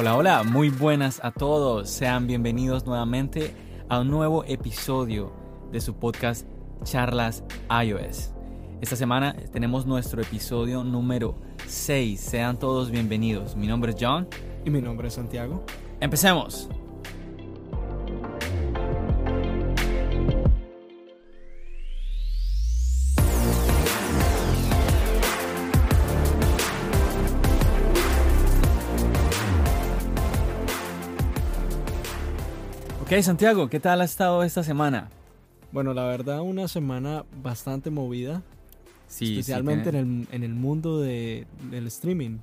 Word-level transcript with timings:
Hola, 0.00 0.16
hola, 0.16 0.44
muy 0.44 0.68
buenas 0.70 1.18
a 1.24 1.32
todos. 1.32 1.90
Sean 1.90 2.28
bienvenidos 2.28 2.86
nuevamente 2.86 3.52
a 3.88 3.98
un 3.98 4.08
nuevo 4.12 4.44
episodio 4.44 5.32
de 5.72 5.80
su 5.80 5.94
podcast 5.94 6.46
Charlas 6.84 7.42
iOS. 7.84 8.30
Esta 8.80 8.94
semana 8.94 9.34
tenemos 9.52 9.86
nuestro 9.86 10.22
episodio 10.22 10.84
número 10.84 11.34
6. 11.66 12.20
Sean 12.20 12.60
todos 12.60 12.92
bienvenidos. 12.92 13.56
Mi 13.56 13.66
nombre 13.66 13.90
es 13.90 13.96
John. 14.00 14.28
Y 14.64 14.70
mi 14.70 14.80
nombre 14.80 15.08
es 15.08 15.14
Santiago. 15.14 15.64
Empecemos. 15.98 16.68
Ok, 33.10 33.22
Santiago, 33.22 33.70
¿qué 33.70 33.80
tal 33.80 34.02
ha 34.02 34.04
estado 34.04 34.42
esta 34.42 34.62
semana? 34.62 35.08
Bueno, 35.72 35.94
la 35.94 36.04
verdad, 36.04 36.42
una 36.42 36.68
semana 36.68 37.24
bastante 37.42 37.88
movida. 37.88 38.42
Sí, 39.06 39.38
especialmente 39.38 39.88
en, 39.88 39.96
el, 39.96 40.28
en, 40.30 40.42
el, 40.42 40.52
mundo 40.52 41.00
de, 41.00 41.46
del 41.70 41.86
streaming. 41.86 42.36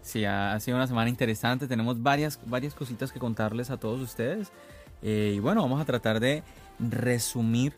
Sí, 0.00 0.24
ha, 0.24 0.60
sido 0.60 0.76
una 0.76 0.86
semana 0.86 1.10
interesante. 1.10 1.66
Tenemos 1.66 2.00
varias, 2.04 2.38
varias 2.46 2.72
cositas 2.72 3.10
que 3.10 3.18
contarles 3.18 3.70
a 3.70 3.78
todos 3.78 4.00
ustedes. 4.00 4.52
Eh, 5.02 5.32
y 5.34 5.40
bueno, 5.40 5.60
vamos 5.62 5.80
a 5.80 5.84
tratar 5.84 6.20
de 6.20 6.44
resumir 6.78 7.72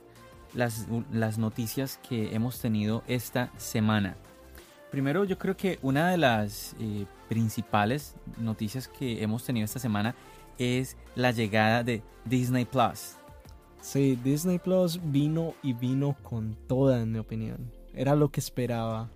las, 0.52 0.86
las 1.10 1.38
noticias 1.38 1.98
que 2.06 2.34
hemos 2.34 2.60
tenido 2.60 3.04
esta 3.06 3.52
semana. 3.56 4.16
Primero, 4.90 5.24
yo 5.24 5.38
creo 5.38 5.56
que 5.56 5.78
una 5.80 6.10
de 6.10 6.18
las 6.18 6.76
eh, 6.78 7.06
principales 7.30 8.16
noticias 8.36 8.86
que 8.86 9.22
hemos 9.22 9.44
tenido 9.44 9.64
esta 9.64 9.78
semana 9.78 10.14
es 10.58 10.96
la 11.14 11.30
llegada 11.30 11.82
de 11.82 12.02
Disney 12.24 12.64
Plus. 12.64 13.16
Sí, 13.80 14.18
Disney 14.24 14.58
Plus 14.58 14.98
vino 15.04 15.54
y 15.62 15.74
vino 15.74 16.16
con 16.22 16.56
toda, 16.66 17.00
en 17.00 17.12
mi 17.12 17.18
opinión. 17.18 17.70
Era 17.94 18.14
lo 18.14 18.30
que 18.30 18.40
esperaba. 18.40 19.10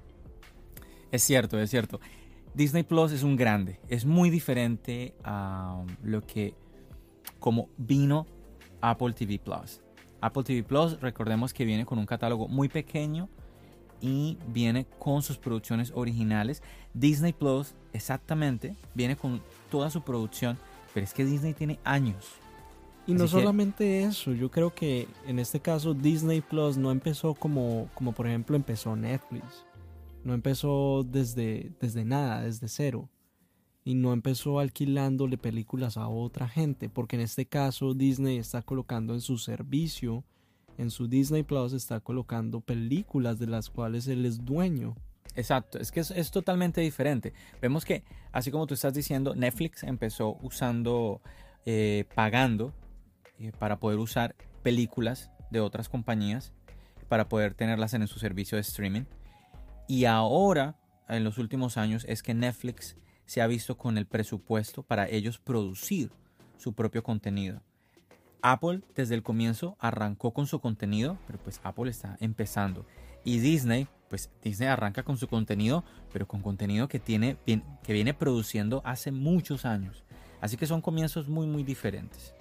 Es 1.10 1.22
cierto, 1.22 1.58
es 1.58 1.70
cierto. 1.70 2.00
Disney 2.54 2.82
Plus 2.82 3.12
es 3.12 3.22
un 3.22 3.36
grande. 3.36 3.80
Es 3.88 4.04
muy 4.04 4.30
diferente 4.30 5.14
a 5.24 5.84
lo 6.02 6.26
que 6.26 6.54
como 7.38 7.68
vino 7.76 8.26
Apple 8.80 9.12
TV 9.12 9.38
Plus. 9.38 9.80
Apple 10.20 10.42
TV 10.42 10.62
Plus, 10.62 11.00
recordemos 11.00 11.54
que 11.54 11.64
viene 11.64 11.86
con 11.86 11.98
un 11.98 12.06
catálogo 12.06 12.48
muy 12.48 12.68
pequeño 12.68 13.28
y 14.00 14.38
viene 14.48 14.86
con 14.98 15.22
sus 15.22 15.38
producciones 15.38 15.92
originales. 15.94 16.62
Disney 16.94 17.32
Plus, 17.32 17.74
exactamente, 17.92 18.74
viene 18.94 19.16
con 19.16 19.40
toda 19.70 19.90
su 19.90 20.02
producción 20.02 20.58
pero 20.92 21.04
es 21.04 21.14
que 21.14 21.24
Disney 21.24 21.54
tiene 21.54 21.78
años. 21.84 22.24
Y 23.06 23.14
no 23.14 23.26
solamente 23.26 24.02
eso, 24.02 24.34
yo 24.34 24.50
creo 24.50 24.74
que 24.74 25.08
en 25.26 25.38
este 25.38 25.60
caso 25.60 25.94
Disney 25.94 26.42
Plus 26.42 26.76
no 26.76 26.90
empezó 26.90 27.32
como, 27.32 27.88
como 27.94 28.12
por 28.12 28.26
ejemplo 28.26 28.54
empezó 28.54 28.94
Netflix. 28.96 29.64
No 30.24 30.34
empezó 30.34 31.06
desde, 31.10 31.72
desde 31.80 32.04
nada, 32.04 32.42
desde 32.42 32.68
cero. 32.68 33.08
Y 33.82 33.94
no 33.94 34.12
empezó 34.12 34.58
alquilándole 34.58 35.38
películas 35.38 35.96
a 35.96 36.06
otra 36.08 36.48
gente, 36.48 36.90
porque 36.90 37.16
en 37.16 37.22
este 37.22 37.46
caso 37.46 37.94
Disney 37.94 38.36
está 38.36 38.60
colocando 38.60 39.14
en 39.14 39.22
su 39.22 39.38
servicio, 39.38 40.22
en 40.76 40.90
su 40.90 41.08
Disney 41.08 41.44
Plus 41.44 41.72
está 41.72 42.00
colocando 42.00 42.60
películas 42.60 43.38
de 43.38 43.46
las 43.46 43.70
cuales 43.70 44.06
él 44.06 44.26
es 44.26 44.44
dueño. 44.44 44.96
Exacto, 45.34 45.78
es 45.78 45.92
que 45.92 46.00
es, 46.00 46.30
totalmente 46.30 46.80
diferente. 46.80 47.32
Vemos 47.60 47.84
que, 47.84 48.02
así 48.32 48.50
como 48.50 48.66
tú 48.66 48.74
estás 48.74 48.94
diciendo, 48.94 49.34
Netflix 49.34 49.84
empezó 49.84 50.36
usando, 50.42 51.20
eh, 51.64 52.06
pagando 52.14 52.74
eh, 53.38 53.52
para 53.58 53.78
poder 53.78 53.98
usar 53.98 54.34
películas 54.62 55.30
de 55.50 55.60
otras 55.60 55.88
compañías, 55.88 56.52
para 57.08 57.28
poder 57.28 57.54
tenerlas 57.54 57.94
en 57.94 58.06
su 58.08 58.18
servicio 58.18 58.56
de 58.56 58.62
streaming. 58.62 59.04
Y 59.86 60.04
ahora, 60.06 60.76
en 61.08 61.24
los 61.24 61.38
últimos 61.38 61.76
años, 61.76 62.04
es 62.08 62.22
que 62.22 62.34
Netflix 62.34 62.96
se 63.24 63.40
ha 63.40 63.46
visto 63.46 63.76
con 63.76 63.96
el 63.96 64.06
presupuesto 64.06 64.82
para 64.82 65.08
ellos 65.08 65.38
producir 65.38 66.10
su 66.56 66.72
propio 66.72 67.02
contenido. 67.02 67.62
Apple 68.42 68.82
desde 68.94 69.14
el 69.14 69.22
comienzo 69.22 69.76
arrancó 69.80 70.32
con 70.32 70.46
su 70.46 70.60
contenido, 70.60 71.18
pero 71.26 71.38
pues 71.38 71.60
Apple 71.62 71.90
está 71.90 72.16
empezando. 72.20 72.86
Y 73.24 73.38
Disney 73.38 73.88
pues 74.08 74.30
Disney 74.42 74.68
arranca 74.68 75.02
con 75.02 75.16
su 75.16 75.28
contenido, 75.28 75.84
pero 76.12 76.26
con 76.26 76.42
contenido 76.42 76.88
que, 76.88 76.98
tiene, 76.98 77.36
que 77.46 77.92
viene 77.92 78.14
produciendo 78.14 78.82
hace 78.84 79.12
muchos 79.12 79.64
años. 79.64 80.02
Así 80.40 80.56
que 80.56 80.66
son 80.66 80.80
comienzos 80.80 81.28
muy, 81.28 81.46
muy 81.46 81.62
diferentes. 81.62 82.34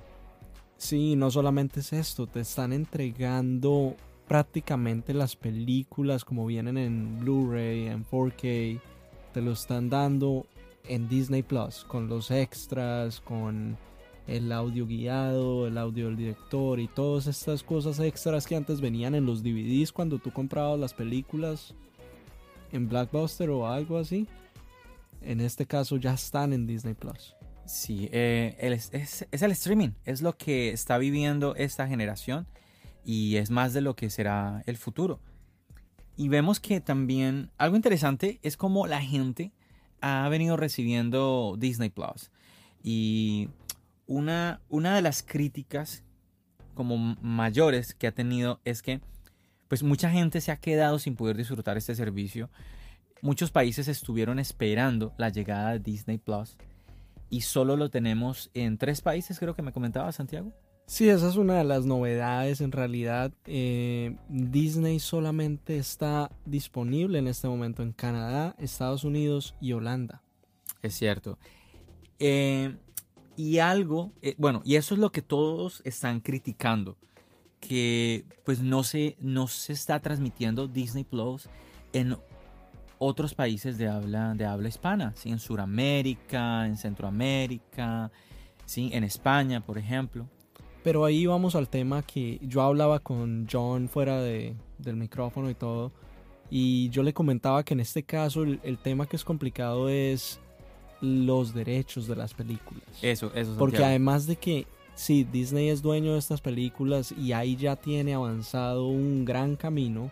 Sí, 0.78 1.16
no 1.16 1.32
solamente 1.32 1.80
es 1.80 1.92
esto, 1.94 2.28
te 2.28 2.42
están 2.42 2.72
entregando 2.72 3.96
prácticamente 4.28 5.14
las 5.14 5.36
películas 5.36 6.24
como 6.24 6.46
vienen 6.46 6.78
en 6.78 7.20
Blu-ray, 7.20 7.88
en 7.88 8.06
4K, 8.06 8.80
te 9.34 9.42
lo 9.42 9.54
están 9.54 9.90
dando 9.90 10.46
en 10.84 11.10
Disney 11.10 11.42
Plus, 11.42 11.84
con 11.86 12.08
los 12.08 12.30
extras, 12.30 13.20
con 13.22 13.78
el 14.28 14.52
audio 14.52 14.86
guiado, 14.86 15.68
el 15.68 15.78
audio 15.78 16.08
del 16.08 16.18
director 16.18 16.80
y 16.80 16.88
todas 16.88 17.28
estas 17.28 17.64
cosas 17.64 18.00
extras 18.00 18.46
que 18.46 18.56
antes 18.56 18.82
venían 18.82 19.16
en 19.16 19.26
los 19.26 19.42
DVDs 19.42 19.92
cuando 19.94 20.20
tú 20.20 20.32
comprabas 20.32 20.80
las 20.80 20.94
películas 20.94 21.74
en 22.72 22.90
Blackbuster 22.90 23.50
o 23.50 23.68
algo 23.68 23.98
así. 23.98 24.28
En 25.22 25.40
este 25.40 25.66
caso 25.66 25.98
ya 25.98 26.14
están 26.14 26.54
en 26.54 26.68
Disney 26.68 26.94
Plus. 26.94 27.36
Sí, 27.66 28.10
eh, 28.12 28.56
es, 28.60 28.90
es, 28.94 29.42
el 29.42 29.52
streaming, 29.52 29.90
es 30.06 30.22
lo 30.22 30.38
que 30.38 30.72
está 30.72 30.98
viviendo 30.98 31.56
esta 31.56 31.88
generación 31.88 32.48
y 33.04 33.38
es 33.38 33.50
más 33.50 33.74
de 33.74 33.82
lo 33.82 33.96
que 33.96 34.10
será 34.10 34.64
el 34.66 34.78
futuro. 34.78 35.20
Y 36.16 36.30
vemos 36.30 36.60
que 36.60 36.82
también 36.82 37.52
algo 37.58 37.76
interesante 37.76 38.40
es 38.42 38.58
cómo 38.58 38.88
la 38.88 39.02
gente 39.02 39.54
ha 40.02 40.28
venido 40.30 40.58
recibiendo 40.58 41.56
Disney 41.58 41.90
Plus. 41.90 42.32
Y 42.84 43.50
una, 44.08 44.62
una 44.70 44.96
de 44.96 45.02
las 45.02 45.22
críticas 45.22 46.04
como 46.74 46.98
mayores 47.22 47.94
que 47.94 48.08
ha 48.08 48.12
tenido 48.12 48.60
es 48.64 48.82
que 48.82 49.02
pues 49.68 49.84
mucha 49.84 50.10
gente 50.10 50.42
se 50.42 50.52
ha 50.52 50.58
quedado 50.58 50.98
sin 51.00 51.16
poder 51.16 51.36
disfrutar 51.38 51.78
este 51.78 51.96
servicio. 51.96 52.50
Muchos 53.22 53.52
países 53.52 53.88
estuvieron 53.88 54.40
esperando 54.40 55.14
la 55.18 55.30
llegada 55.30 55.72
de 55.74 55.80
Disney 55.80 56.18
Plus 56.18 56.56
y 57.30 57.42
solo 57.42 57.76
lo 57.76 57.90
tenemos 57.90 58.50
en 58.54 58.78
tres 58.78 59.02
países, 59.02 59.40
creo 59.40 59.56
que 59.56 59.62
me 59.62 59.74
comentaba 59.74 60.12
Santiago. 60.12 60.54
Sí, 60.86 61.10
esa 61.10 61.28
es 61.28 61.36
una 61.36 61.58
de 61.58 61.66
las 61.66 61.86
novedades. 61.86 62.62
En 62.62 62.72
realidad, 62.72 63.34
eh, 63.46 64.16
Disney 64.30 65.00
solamente 65.00 65.78
está 65.78 66.32
disponible 66.46 67.20
en 67.20 67.28
este 67.28 67.50
momento 67.50 67.84
en 67.84 67.92
Canadá, 67.92 68.56
Estados 68.58 69.04
Unidos 69.04 69.54
y 69.60 69.74
Holanda. 69.74 70.24
Es 70.82 70.94
cierto. 70.94 71.38
Eh, 72.20 72.78
y 73.38 73.60
algo, 73.60 74.12
eh, 74.24 74.36
bueno, 74.38 74.62
y 74.66 74.76
eso 74.76 74.96
es 74.96 75.00
lo 75.00 75.12
que 75.12 75.22
todos 75.22 75.82
están 75.86 76.20
criticando, 76.20 76.98
que 77.60 78.26
pues 78.44 78.62
no 78.62 78.84
se, 78.84 79.16
no 79.20 79.48
se 79.48 79.74
está 79.74 80.02
transmitiendo 80.02 80.68
Disney 80.68 81.04
Plus 81.04 81.48
en 81.94 82.18
otros 82.98 83.36
países 83.36 83.78
de 83.78 83.88
habla, 83.88 84.34
de 84.34 84.44
habla 84.46 84.68
hispana, 84.68 85.14
¿sí? 85.16 85.30
en 85.30 85.38
Sudamérica, 85.38 86.66
en 86.66 86.78
Centroamérica, 86.78 88.12
¿sí? 88.66 88.90
en 88.92 89.04
España, 89.04 89.64
por 89.64 89.78
ejemplo. 89.78 90.28
Pero 90.84 91.06
ahí 91.06 91.28
vamos 91.28 91.54
al 91.54 91.70
tema 91.70 92.02
que 92.02 92.40
yo 92.42 92.64
hablaba 92.64 93.00
con 93.00 93.48
John 93.52 93.88
fuera 93.88 94.20
de, 94.20 94.56
del 94.80 94.96
micrófono 94.96 95.52
y 95.52 95.56
todo, 95.56 95.92
y 96.50 96.90
yo 96.90 97.04
le 97.04 97.14
comentaba 97.14 97.64
que 97.64 97.76
en 97.76 97.82
este 97.82 98.02
caso 98.02 98.44
el 98.44 98.80
tema 98.80 99.06
que 99.06 99.16
es 99.16 99.24
complicado 99.24 99.90
es 99.90 100.40
los 101.02 101.54
derechos 101.54 102.08
de 102.08 102.16
las 102.16 102.34
películas. 102.34 102.84
Eso, 103.02 103.32
eso. 103.34 103.56
Porque 103.58 103.84
además 103.84 104.26
de 104.28 104.36
que, 104.36 104.68
sí, 104.96 105.24
Disney 105.24 105.70
es 105.70 105.82
dueño 105.82 106.14
de 106.14 106.20
estas 106.20 106.42
películas 106.42 107.12
y 107.12 107.34
ahí 107.34 107.56
ya 107.56 107.76
tiene 107.76 108.14
avanzado 108.14 108.88
un 108.88 109.26
gran 109.26 109.56
camino, 109.56 110.12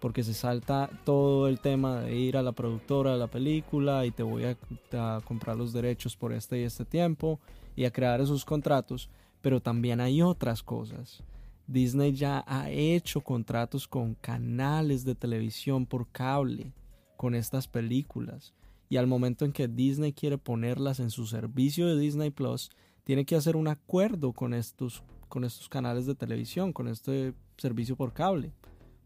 porque 0.00 0.22
se 0.22 0.34
salta 0.34 0.90
todo 1.04 1.48
el 1.48 1.60
tema 1.60 2.00
de 2.00 2.14
ir 2.14 2.36
a 2.36 2.42
la 2.42 2.52
productora 2.52 3.12
de 3.12 3.18
la 3.18 3.26
película 3.26 4.04
y 4.04 4.10
te 4.10 4.22
voy 4.22 4.44
a, 4.44 4.56
a 4.92 5.20
comprar 5.22 5.56
los 5.56 5.72
derechos 5.72 6.16
por 6.16 6.32
este 6.32 6.60
y 6.60 6.64
este 6.64 6.84
tiempo 6.84 7.40
y 7.74 7.86
a 7.86 7.90
crear 7.90 8.20
esos 8.20 8.44
contratos, 8.44 9.08
pero 9.40 9.60
también 9.60 10.00
hay 10.00 10.22
otras 10.22 10.62
cosas. 10.62 11.22
Disney 11.66 12.12
ya 12.12 12.44
ha 12.46 12.70
hecho 12.70 13.22
contratos 13.22 13.88
con 13.88 14.14
canales 14.14 15.04
de 15.04 15.14
televisión 15.14 15.86
por 15.86 16.06
cable 16.08 16.72
con 17.16 17.34
estas 17.34 17.66
películas 17.66 18.52
y 18.94 18.96
al 18.96 19.08
momento 19.08 19.44
en 19.44 19.50
que 19.50 19.66
Disney 19.66 20.12
quiere 20.12 20.38
ponerlas 20.38 21.00
en 21.00 21.10
su 21.10 21.26
servicio 21.26 21.88
de 21.88 21.98
Disney 21.98 22.30
Plus, 22.30 22.70
tiene 23.02 23.24
que 23.24 23.34
hacer 23.34 23.56
un 23.56 23.66
acuerdo 23.66 24.32
con 24.32 24.54
estos, 24.54 25.02
con 25.28 25.42
estos 25.42 25.68
canales 25.68 26.06
de 26.06 26.14
televisión, 26.14 26.72
con 26.72 26.86
este 26.86 27.34
servicio 27.56 27.96
por 27.96 28.12
cable, 28.12 28.52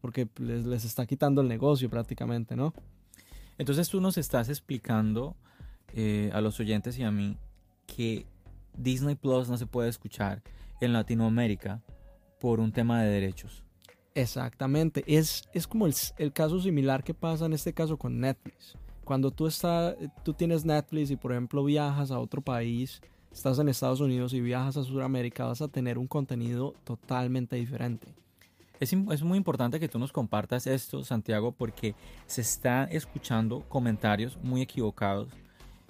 porque 0.03 0.29
les, 0.37 0.85
está 0.85 1.07
quitando 1.07 1.41
el 1.41 1.49
negocio 1.49 1.89
prácticamente, 1.89 2.55
¿no? 2.55 2.75
Entonces 3.57 3.89
tú 3.89 4.03
nos 4.03 4.19
estás 4.19 4.51
explicando 4.51 5.37
eh, 5.95 6.29
a 6.35 6.43
los 6.43 6.61
oyentes 6.61 6.99
y 6.99 7.05
a 7.05 7.11
mí 7.11 7.39
que 7.87 8.27
Disney 8.77 9.15
Plus 9.15 9.49
no 9.49 9.57
se 9.57 9.65
puede 9.65 9.89
escuchar 9.89 10.43
en 10.83 10.93
Latinoamérica 10.93 11.83
por 12.39 12.61
un 12.61 12.73
tema 12.73 13.03
de 13.03 13.09
derechos. 13.09 13.65
Exactamente, 14.15 15.03
es, 15.07 15.45
es 15.55 15.67
como 15.67 15.87
el, 15.87 15.95
el 16.19 16.35
caso 16.35 16.61
similar 16.61 17.03
que 17.03 17.15
pasa 17.15 17.47
en 17.47 17.55
este 17.55 17.73
caso 17.73 17.97
con 17.97 18.21
Netflix. 18.21 18.77
Cuando 19.09 19.31
tú, 19.31 19.47
está, 19.47 19.97
tú 20.23 20.35
tienes 20.35 20.67
Netflix 20.67 21.11
y 21.11 21.17
por 21.17 21.33
ejemplo 21.33 21.65
viajas 21.65 22.11
a 22.11 22.19
otro 22.19 22.43
país, 22.43 23.01
estás 23.33 23.59
en 23.59 23.71
Estados 23.71 24.01
Unidos 24.01 24.35
y 24.35 24.41
viajas 24.43 24.77
a 24.77 24.85
Sudamérica, 24.85 25.47
vas 25.47 25.63
a 25.63 25.69
tener 25.69 25.97
un 25.97 26.07
contenido 26.07 26.75
totalmente 26.85 27.57
diferente. 27.57 28.07
Es, 28.79 28.93
es, 28.93 29.23
muy 29.23 29.39
importante 29.39 29.81
que 29.81 29.89
tú 29.89 29.99
nos 29.99 30.13
compartas 30.13 30.67
esto, 30.67 31.03
Santiago, 31.05 31.53
porque 31.53 31.95
se 32.27 32.43
están 32.43 32.91
escuchando 32.93 33.61
comentarios 33.71 34.37
muy 34.43 34.61
equivocados. 34.61 35.33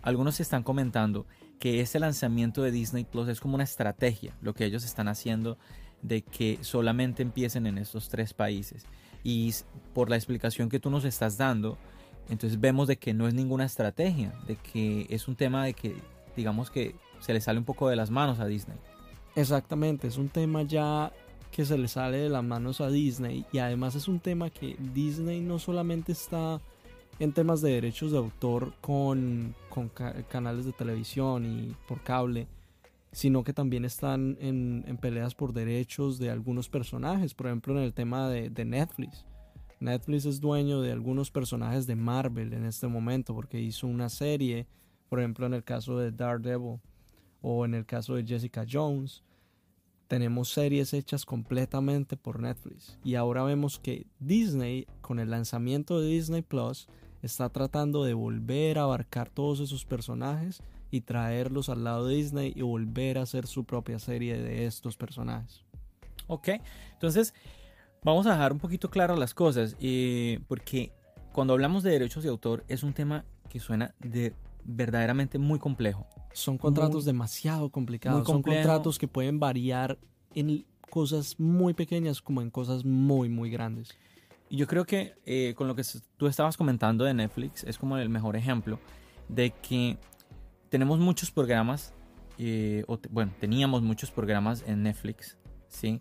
Algunos 0.00 0.38
están 0.38 0.62
comentando 0.62 1.26
que 1.58 1.80
este 1.80 1.98
lanzamiento 1.98 2.62
de 2.62 2.70
Disney 2.70 3.02
Plus 3.02 3.26
es 3.26 3.40
como 3.40 3.56
una 3.56 3.64
estrategia, 3.64 4.32
lo 4.42 4.54
que 4.54 4.64
ellos 4.64 4.84
están 4.84 5.08
haciendo 5.08 5.58
de 6.02 6.22
que 6.22 6.60
solamente 6.60 7.24
empiecen 7.24 7.66
en 7.66 7.78
estos 7.78 8.10
tres 8.10 8.32
países. 8.32 8.86
Y 9.24 9.52
por 9.92 10.08
la 10.08 10.14
explicación 10.14 10.68
que 10.68 10.78
tú 10.78 10.88
nos 10.88 11.04
estás 11.04 11.36
dando, 11.36 11.78
entonces 12.28 12.60
vemos 12.60 12.88
de 12.88 12.96
que 12.96 13.14
no 13.14 13.26
es 13.26 13.34
ninguna 13.34 13.64
estrategia, 13.64 14.32
de 14.46 14.56
que 14.56 15.06
es 15.10 15.28
un 15.28 15.36
tema 15.36 15.64
de 15.64 15.74
que 15.74 15.96
digamos 16.36 16.70
que 16.70 16.94
se 17.20 17.32
le 17.32 17.40
sale 17.40 17.58
un 17.58 17.64
poco 17.64 17.88
de 17.88 17.96
las 17.96 18.10
manos 18.10 18.38
a 18.38 18.46
Disney. 18.46 18.78
Exactamente, 19.34 20.08
es 20.08 20.18
un 20.18 20.28
tema 20.28 20.62
ya 20.62 21.12
que 21.50 21.64
se 21.64 21.78
le 21.78 21.88
sale 21.88 22.18
de 22.18 22.28
las 22.28 22.44
manos 22.44 22.80
a 22.80 22.88
Disney 22.88 23.46
y 23.52 23.58
además 23.58 23.94
es 23.94 24.08
un 24.08 24.20
tema 24.20 24.50
que 24.50 24.76
Disney 24.94 25.40
no 25.40 25.58
solamente 25.58 26.12
está 26.12 26.60
en 27.18 27.32
temas 27.32 27.60
de 27.60 27.70
derechos 27.72 28.12
de 28.12 28.18
autor 28.18 28.74
con, 28.80 29.54
con 29.68 29.90
canales 30.28 30.64
de 30.64 30.72
televisión 30.72 31.44
y 31.46 31.74
por 31.88 32.02
cable, 32.02 32.46
sino 33.12 33.42
que 33.42 33.52
también 33.52 33.84
están 33.84 34.36
en, 34.40 34.84
en, 34.86 34.96
peleas 34.98 35.34
por 35.34 35.52
derechos 35.52 36.18
de 36.18 36.30
algunos 36.30 36.68
personajes, 36.68 37.34
por 37.34 37.46
ejemplo 37.46 37.76
en 37.76 37.84
el 37.84 37.92
tema 37.92 38.28
de, 38.28 38.50
de 38.50 38.64
Netflix. 38.64 39.24
Netflix 39.80 40.24
es 40.24 40.40
dueño 40.40 40.80
de 40.80 40.92
algunos 40.92 41.30
personajes 41.30 41.86
de 41.86 41.96
Marvel 41.96 42.52
en 42.52 42.64
este 42.64 42.88
momento 42.88 43.34
porque 43.34 43.60
hizo 43.60 43.86
una 43.86 44.08
serie, 44.08 44.66
por 45.08 45.20
ejemplo 45.20 45.46
en 45.46 45.54
el 45.54 45.64
caso 45.64 45.98
de 45.98 46.10
Daredevil 46.10 46.80
o 47.42 47.64
en 47.64 47.74
el 47.74 47.86
caso 47.86 48.14
de 48.14 48.24
Jessica 48.24 48.64
Jones 48.70 49.22
tenemos 50.08 50.48
series 50.48 50.94
hechas 50.94 51.24
completamente 51.24 52.16
por 52.16 52.40
Netflix. 52.40 52.98
Y 53.04 53.14
ahora 53.14 53.44
vemos 53.44 53.78
que 53.78 54.06
Disney, 54.18 54.86
con 55.02 55.20
el 55.20 55.30
lanzamiento 55.30 56.00
de 56.00 56.08
Disney 56.08 56.42
Plus, 56.42 56.88
está 57.22 57.50
tratando 57.50 58.04
de 58.04 58.14
volver 58.14 58.78
a 58.78 58.84
abarcar 58.84 59.28
todos 59.28 59.60
esos 59.60 59.84
personajes 59.84 60.62
y 60.90 61.02
traerlos 61.02 61.68
al 61.68 61.84
lado 61.84 62.06
de 62.06 62.16
Disney 62.16 62.52
y 62.56 62.62
volver 62.62 63.18
a 63.18 63.22
hacer 63.22 63.46
su 63.46 63.64
propia 63.64 63.98
serie 63.98 64.38
de 64.38 64.64
estos 64.64 64.96
personajes. 64.96 65.62
Ok, 66.26 66.48
entonces 66.92 67.34
vamos 68.02 68.26
a 68.26 68.32
dejar 68.32 68.52
un 68.52 68.58
poquito 68.58 68.90
claras 68.90 69.18
las 69.18 69.34
cosas, 69.34 69.76
porque 70.46 70.92
cuando 71.32 71.52
hablamos 71.52 71.82
de 71.82 71.90
derechos 71.90 72.22
de 72.22 72.30
autor 72.30 72.64
es 72.68 72.82
un 72.82 72.92
tema 72.92 73.24
que 73.48 73.60
suena 73.60 73.94
de 74.00 74.34
verdaderamente 74.64 75.38
muy 75.38 75.58
complejo. 75.58 76.06
Son 76.32 76.58
contratos 76.58 77.04
demasiado 77.04 77.70
complicados. 77.70 78.26
Son 78.26 78.42
contratos 78.42 78.98
que 78.98 79.08
pueden 79.08 79.40
variar 79.40 79.98
en 80.34 80.64
cosas 80.90 81.38
muy 81.38 81.74
pequeñas 81.74 82.20
como 82.20 82.42
en 82.42 82.50
cosas 82.50 82.84
muy, 82.84 83.28
muy 83.28 83.50
grandes. 83.50 83.96
Y 84.50 84.56
yo 84.56 84.66
creo 84.66 84.84
que 84.84 85.14
eh, 85.26 85.54
con 85.56 85.68
lo 85.68 85.74
que 85.74 85.82
tú 86.16 86.26
estabas 86.26 86.56
comentando 86.56 87.04
de 87.04 87.14
Netflix 87.14 87.64
es 87.64 87.78
como 87.78 87.98
el 87.98 88.08
mejor 88.08 88.36
ejemplo 88.36 88.78
de 89.28 89.50
que 89.50 89.98
tenemos 90.70 90.98
muchos 90.98 91.30
programas, 91.30 91.92
eh, 92.38 92.84
bueno, 93.10 93.32
teníamos 93.40 93.82
muchos 93.82 94.10
programas 94.10 94.64
en 94.66 94.82
Netflix, 94.82 95.36
¿sí? 95.68 96.00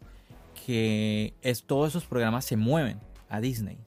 Que 0.65 1.33
es, 1.41 1.63
todos 1.63 1.89
esos 1.89 2.05
programas 2.05 2.45
se 2.45 2.57
mueven 2.57 2.99
a 3.29 3.39
Disney, 3.39 3.77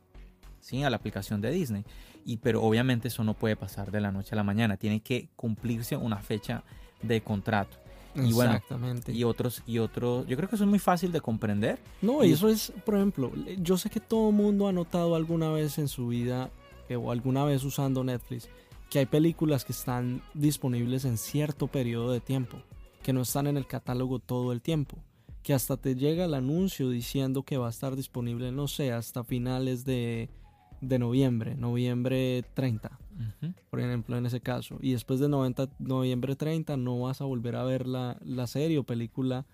¿sí? 0.61 0.83
A 0.83 0.91
la 0.91 0.97
aplicación 0.97 1.41
de 1.41 1.51
Disney 1.51 1.85
y 2.25 2.37
pero 2.39 2.63
obviamente 2.63 3.09
eso 3.09 3.25
no 3.25 3.35
puede 3.35 3.57
pasar 3.57 3.91
de 3.91 4.01
la 4.01 4.13
noche 4.13 4.31
a 4.33 4.37
la 4.37 4.45
mañana, 4.45 4.77
tiene 4.77 5.01
que 5.01 5.29
cumplirse 5.37 5.97
una 5.97 6.19
fecha 6.19 6.63
de 7.03 7.21
contrato. 7.23 7.77
Y 8.15 8.33
bueno, 8.33 8.55
Exactamente. 8.55 9.13
y 9.13 9.23
otros, 9.23 9.63
y 9.67 9.79
otros, 9.79 10.27
yo 10.27 10.37
creo 10.37 10.49
que 10.49 10.57
eso 10.57 10.65
es 10.65 10.71
muy 10.71 10.81
fácil 10.81 11.13
de 11.13 11.21
comprender. 11.21 11.79
No, 12.03 12.25
y 12.25 12.33
eso 12.33 12.49
es, 12.49 12.73
por 12.85 12.97
ejemplo, 12.97 13.33
yo 13.59 13.77
sé 13.77 13.89
que 13.89 14.01
todo 14.01 14.31
el 14.31 14.35
mundo 14.35 14.67
ha 14.67 14.73
notado 14.73 15.15
alguna 15.15 15.51
vez 15.51 15.79
en 15.79 15.87
su 15.87 16.09
vida 16.09 16.51
eh, 16.89 16.97
o 16.97 17.13
alguna 17.13 17.45
vez 17.45 17.63
usando 17.63 18.03
Netflix 18.03 18.49
que 18.91 18.99
hay 18.99 19.07
películas 19.07 19.65
que 19.65 19.73
están 19.73 20.21
disponibles 20.35 21.05
en 21.05 21.19
cierto 21.19 21.69
periodo 21.69 22.11
de 22.11 22.19
tiempo, 22.19 22.59
que 23.05 23.13
no 23.13 23.23
están 23.23 23.47
en 23.47 23.57
el 23.57 23.67
catálogo 23.67 24.19
todo 24.19 24.53
el 24.53 24.61
tiempo, 24.61 24.99
que 25.43 25.55
hasta 25.55 25.77
te 25.77 25.95
llega 25.95 26.25
el 26.25 26.35
anuncio 26.35 26.91
diciendo 26.91 27.43
que 27.43 27.57
va 27.57 27.67
a 27.67 27.71
estar 27.71 27.97
disponible, 27.97 28.53
no 28.53 28.69
sé, 28.69 28.93
hasta 28.93 29.25
finales 29.25 29.85
de 29.85 30.29
de 30.81 30.99
noviembre, 30.99 31.57
noviembre 31.57 32.45
30, 32.55 32.99
por 33.69 33.81
ejemplo, 33.81 34.17
en 34.17 34.27
ese 34.27 34.41
caso. 34.41 34.79
Y 34.81 34.93
después 34.93 35.21
de 35.21 35.29
90, 35.29 35.69
noviembre 35.79 36.37
30 36.37 36.77
no 36.77 37.01
vas 37.01 37.21
a 37.21 37.25
volver 37.25 37.57
a 37.57 37.65
ver 37.65 37.87
la, 37.87 38.19
la 38.25 38.47
serie 38.47 38.79
o 38.79 38.85
película 38.85 39.47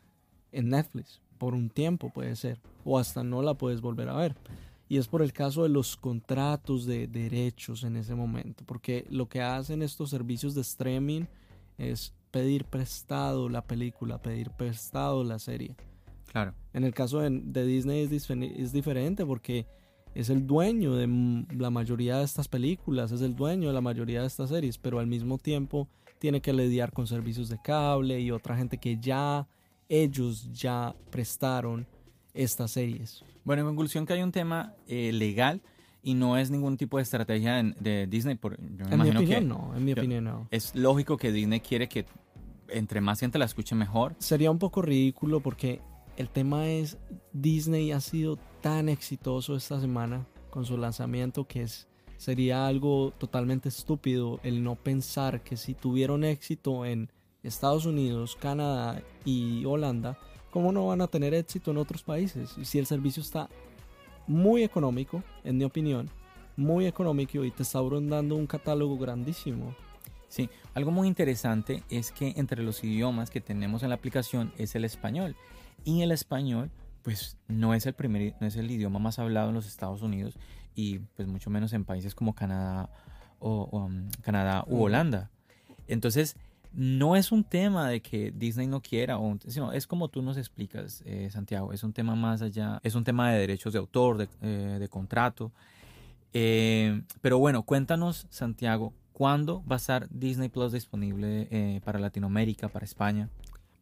en 0.53 0.71
Netflix. 0.71 1.21
Por 1.39 1.55
un 1.55 1.69
tiempo 1.69 2.11
puede 2.11 2.37
ser. 2.37 2.61
O 2.85 2.99
hasta 2.99 3.25
no 3.25 3.43
la 3.43 3.55
puedes 3.55 3.81
volver 3.81 4.09
a 4.09 4.17
ver. 4.17 4.37
Y 4.89 4.99
es 4.99 5.09
por 5.09 5.21
el 5.21 5.33
caso 5.33 5.65
de 5.65 5.69
los 5.69 5.97
contratos 5.97 6.87
de 6.87 7.09
derechos 7.09 7.83
en 7.83 7.97
ese 7.97 8.15
momento. 8.15 8.63
Porque 8.65 9.05
lo 9.11 9.29
que 9.29 9.43
hacen 9.43 9.83
estos 9.83 10.11
servicios 10.11 10.55
de 10.55 10.61
streaming 10.61 11.25
es 11.77 12.15
pedir 12.37 12.67
prestado 12.67 13.49
la 13.49 13.63
película, 13.63 14.21
pedir 14.21 14.51
prestado 14.51 15.25
la 15.25 15.39
serie. 15.39 15.75
Claro. 16.31 16.53
En 16.75 16.85
el 16.85 16.93
caso 16.93 17.21
de, 17.21 17.31
de 17.31 17.65
Disney 17.65 18.03
es, 18.03 18.31
es 18.31 18.73
diferente 18.75 19.25
porque 19.25 19.67
es 20.15 20.29
el 20.29 20.47
dueño 20.47 20.95
de 20.97 21.07
la 21.57 21.71
mayoría 21.71 22.19
de 22.19 22.25
estas 22.25 22.47
películas, 22.47 23.11
es 23.11 23.23
el 23.23 23.35
dueño 23.35 23.69
de 23.69 23.75
la 23.75 23.81
mayoría 23.81 24.21
de 24.21 24.27
estas 24.27 24.51
series, 24.51 24.77
pero 24.77 24.99
al 24.99 25.07
mismo 25.07 25.39
tiempo 25.39 25.89
tiene 26.19 26.43
que 26.43 26.53
lidiar 26.53 26.93
con 26.93 27.07
servicios 27.07 27.49
de 27.49 27.57
cable 27.65 28.21
y 28.21 28.31
otra 28.31 28.55
gente 28.55 28.77
que 28.77 28.99
ya 28.99 29.49
ellos 29.89 30.53
ya 30.53 30.95
prestaron 31.11 31.87
estas 32.35 32.73
series. 32.73 33.25
Bueno, 33.45 33.63
en 33.63 33.69
conclusión 33.69 34.05
que 34.05 34.13
hay 34.13 34.23
un 34.23 34.33
tema 34.33 34.75
eh, 34.87 35.11
legal 35.11 35.63
y 36.03 36.13
no 36.13 36.37
es 36.37 36.51
ningún 36.51 36.77
tipo 36.77 36.99
de 36.99 37.03
estrategia 37.05 37.63
de 37.81 38.07
Disney. 38.07 38.35
Por, 38.35 38.61
en 38.61 39.03
mi 39.03 39.09
opinión 39.09 39.49
no, 39.49 39.73
en 39.75 39.85
mi 39.87 39.93
opinión 39.93 40.25
no. 40.25 40.49
Es 40.51 40.75
lógico 40.75 41.17
que 41.17 41.33
Disney 41.33 41.61
quiere 41.61 41.89
que 41.89 42.05
entre 42.69 43.01
más 43.01 43.21
gente 43.21 43.39
la 43.39 43.45
escuche 43.45 43.75
mejor. 43.75 44.15
Sería 44.19 44.51
un 44.51 44.59
poco 44.59 44.83
ridículo 44.83 45.41
porque 45.41 45.81
el 46.17 46.29
tema 46.31 46.69
es 46.69 46.99
Disney 47.33 47.93
ha 47.93 48.01
sido 48.01 48.39
tan 48.61 48.89
exitoso 48.89 49.57
esta 49.57 49.81
semana 49.81 50.27
con 50.51 50.65
su 50.65 50.79
lanzamiento 50.79 51.47
que 51.47 51.63
es, 51.63 51.89
sería 52.17 52.67
algo 52.67 53.13
totalmente 53.19 53.69
estúpido 53.69 54.41
el 54.43 54.65
no 54.65 54.75
pensar 54.77 55.43
que 55.43 55.57
si 55.57 55.75
tuvieron 55.75 56.25
éxito 56.25 56.87
en 56.87 57.11
Estados 57.43 57.87
Unidos, 57.87 58.37
Canadá 58.41 59.03
y 59.25 59.65
Holanda, 59.67 60.19
¿cómo 60.51 60.73
no 60.73 60.87
van 60.87 61.03
a 61.03 61.07
tener 61.07 61.35
éxito 61.35 61.71
en 61.71 61.77
otros 61.77 62.03
países? 62.03 62.57
Si 62.63 62.79
el 62.79 62.87
servicio 62.87 63.23
está 63.23 63.49
muy 64.27 64.63
económico, 64.63 65.23
en 65.45 65.59
mi 65.59 65.65
opinión, 65.65 66.11
muy 66.57 66.87
económico 66.87 67.45
y 67.45 67.51
te 67.51 67.63
está 67.63 67.81
brindando 67.81 68.35
un 68.35 68.47
catálogo 68.47 68.97
grandísimo. 68.97 69.77
Sí, 70.37 70.51
algo 70.75 70.91
muy 70.91 71.09
interesante 71.09 71.83
es 71.89 72.13
que 72.13 72.35
entre 72.37 72.63
los 72.63 72.85
idiomas 72.85 73.31
que 73.31 73.41
tenemos 73.41 73.83
en 73.83 73.89
la 73.89 73.95
aplicación 73.95 74.53
es 74.59 74.75
el 74.75 74.85
español. 74.85 75.35
Y 75.83 76.03
el 76.03 76.13
español 76.13 76.71
pues 77.03 77.39
no 77.49 77.73
es 77.73 77.87
el 77.87 77.95
primer 77.95 78.35
no 78.39 78.47
es 78.47 78.57
el 78.57 78.71
idioma 78.71 78.99
más 78.99 79.19
hablado 79.19 79.49
en 79.49 79.55
los 79.55 79.67
Estados 79.67 80.03
Unidos 80.03 80.39
y 80.75 80.99
pues 80.99 81.27
mucho 81.27 81.49
menos 81.49 81.73
en 81.73 81.87
países 81.87 82.15
como 82.15 82.35
Canadá 82.35 82.91
o, 83.39 83.67
um, 83.79 84.11
Canadá 84.21 84.63
u 84.67 84.83
Holanda. 84.83 85.31
Entonces, 85.89 86.37
no 86.75 87.17
es 87.17 87.33
un 87.33 87.43
tema 87.43 87.89
de 87.89 88.03
que 88.03 88.31
Disney 88.31 88.67
no 88.67 88.83
quiera, 88.83 89.19
o, 89.19 89.39
sino 89.47 89.73
es 89.73 89.87
como 89.87 90.09
tú 90.09 90.21
nos 90.21 90.37
explicas, 90.37 91.03
eh, 91.07 91.31
Santiago, 91.31 91.73
es 91.73 91.83
un 91.83 91.95
tema 91.95 92.15
más 92.15 92.43
allá, 92.43 92.79
es 92.83 92.95
un 92.95 93.05
tema 93.05 93.31
de 93.31 93.39
derechos 93.39 93.73
de 93.73 93.79
autor, 93.79 94.19
de, 94.19 94.29
eh, 94.43 94.89
contrato. 94.91 95.51
Eh, 96.35 97.01
pero 97.23 97.39
bueno, 97.39 97.63
cuéntanos, 97.63 98.27
Santiago, 98.29 98.93
¿cuándo 99.17 99.65
va 99.65 99.77
a 99.77 99.79
estar 99.79 100.09
Disney 100.11 100.51
Plus 100.51 100.73
disponible 100.73 101.81
para 101.85 101.99
Latinoamérica, 101.99 102.69
para 102.69 102.85
España? 102.85 103.31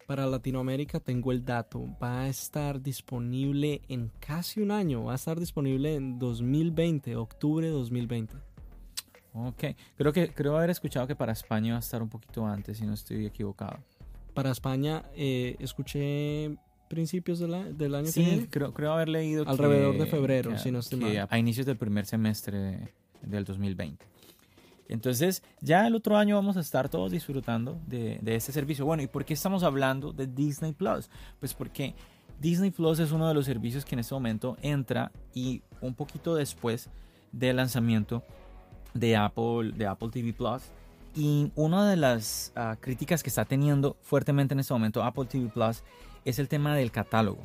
para 0.06 0.26
Latinoamérica 0.26 1.00
tengo 1.00 1.32
el 1.32 1.44
dato. 1.44 1.88
Va 2.02 2.22
a 2.22 2.28
estar 2.28 2.80
disponible 2.80 3.82
en 3.88 4.10
casi 4.20 4.60
un 4.60 4.70
año. 4.70 5.04
Va 5.04 5.12
a 5.12 5.16
estar 5.16 5.38
disponible 5.38 5.94
en 5.94 6.18
2020, 6.18 7.16
octubre 7.16 7.66
de 7.66 7.72
2020. 7.72 8.34
Ok, 9.32 9.64
creo 9.96 10.12
que 10.12 10.32
creo 10.32 10.56
haber 10.56 10.70
escuchado 10.70 11.06
que 11.06 11.16
para 11.16 11.32
España 11.32 11.72
va 11.72 11.78
a 11.78 11.80
estar 11.80 12.00
un 12.02 12.08
poquito 12.08 12.46
antes, 12.46 12.78
si 12.78 12.86
no 12.86 12.94
estoy 12.94 13.26
equivocado. 13.26 13.78
Para 14.32 14.50
España 14.50 15.04
eh, 15.16 15.56
escuché 15.58 16.56
principios 16.88 17.40
del 17.40 17.94
año 17.94 18.06
sí, 18.06 18.22
que 18.22 18.30
viene. 18.30 18.48
creo, 18.48 18.72
creo 18.72 18.92
haber 18.92 19.08
leído 19.08 19.44
alrededor 19.48 19.98
de 19.98 20.06
febrero, 20.06 20.56
si 20.58 20.70
no 20.70 20.78
estoy 20.78 21.00
mal. 21.00 21.26
A 21.28 21.38
inicios 21.38 21.66
del 21.66 21.76
primer 21.76 22.06
semestre 22.06 22.92
del 23.22 23.44
2020. 23.44 24.13
Entonces, 24.88 25.42
ya 25.60 25.86
el 25.86 25.94
otro 25.94 26.16
año 26.16 26.36
vamos 26.36 26.56
a 26.56 26.60
estar 26.60 26.88
todos 26.88 27.10
disfrutando 27.10 27.80
de, 27.86 28.18
de 28.20 28.36
este 28.36 28.52
servicio. 28.52 28.84
Bueno, 28.84 29.02
¿y 29.02 29.06
por 29.06 29.24
qué 29.24 29.34
estamos 29.34 29.62
hablando 29.62 30.12
de 30.12 30.26
Disney 30.26 30.72
Plus? 30.72 31.08
Pues 31.40 31.54
porque 31.54 31.94
Disney 32.40 32.70
Plus 32.70 32.98
es 32.98 33.12
uno 33.12 33.28
de 33.28 33.34
los 33.34 33.46
servicios 33.46 33.84
que 33.84 33.94
en 33.94 34.00
este 34.00 34.14
momento 34.14 34.56
entra 34.60 35.12
y 35.32 35.62
un 35.80 35.94
poquito 35.94 36.34
después 36.34 36.90
del 37.32 37.56
lanzamiento 37.56 38.22
de 38.92 39.16
Apple, 39.16 39.72
de 39.74 39.86
Apple 39.86 40.08
TV 40.10 40.32
Plus. 40.32 40.62
Y 41.14 41.50
una 41.54 41.88
de 41.88 41.96
las 41.96 42.52
ah, 42.56 42.76
críticas 42.80 43.22
que 43.22 43.28
está 43.28 43.44
teniendo 43.44 43.96
fuertemente 44.02 44.54
en 44.54 44.60
este 44.60 44.74
momento 44.74 45.02
Apple 45.02 45.26
TV 45.26 45.48
Plus 45.48 45.82
es 46.24 46.38
el 46.38 46.48
tema 46.48 46.74
del 46.74 46.90
catálogo. 46.90 47.42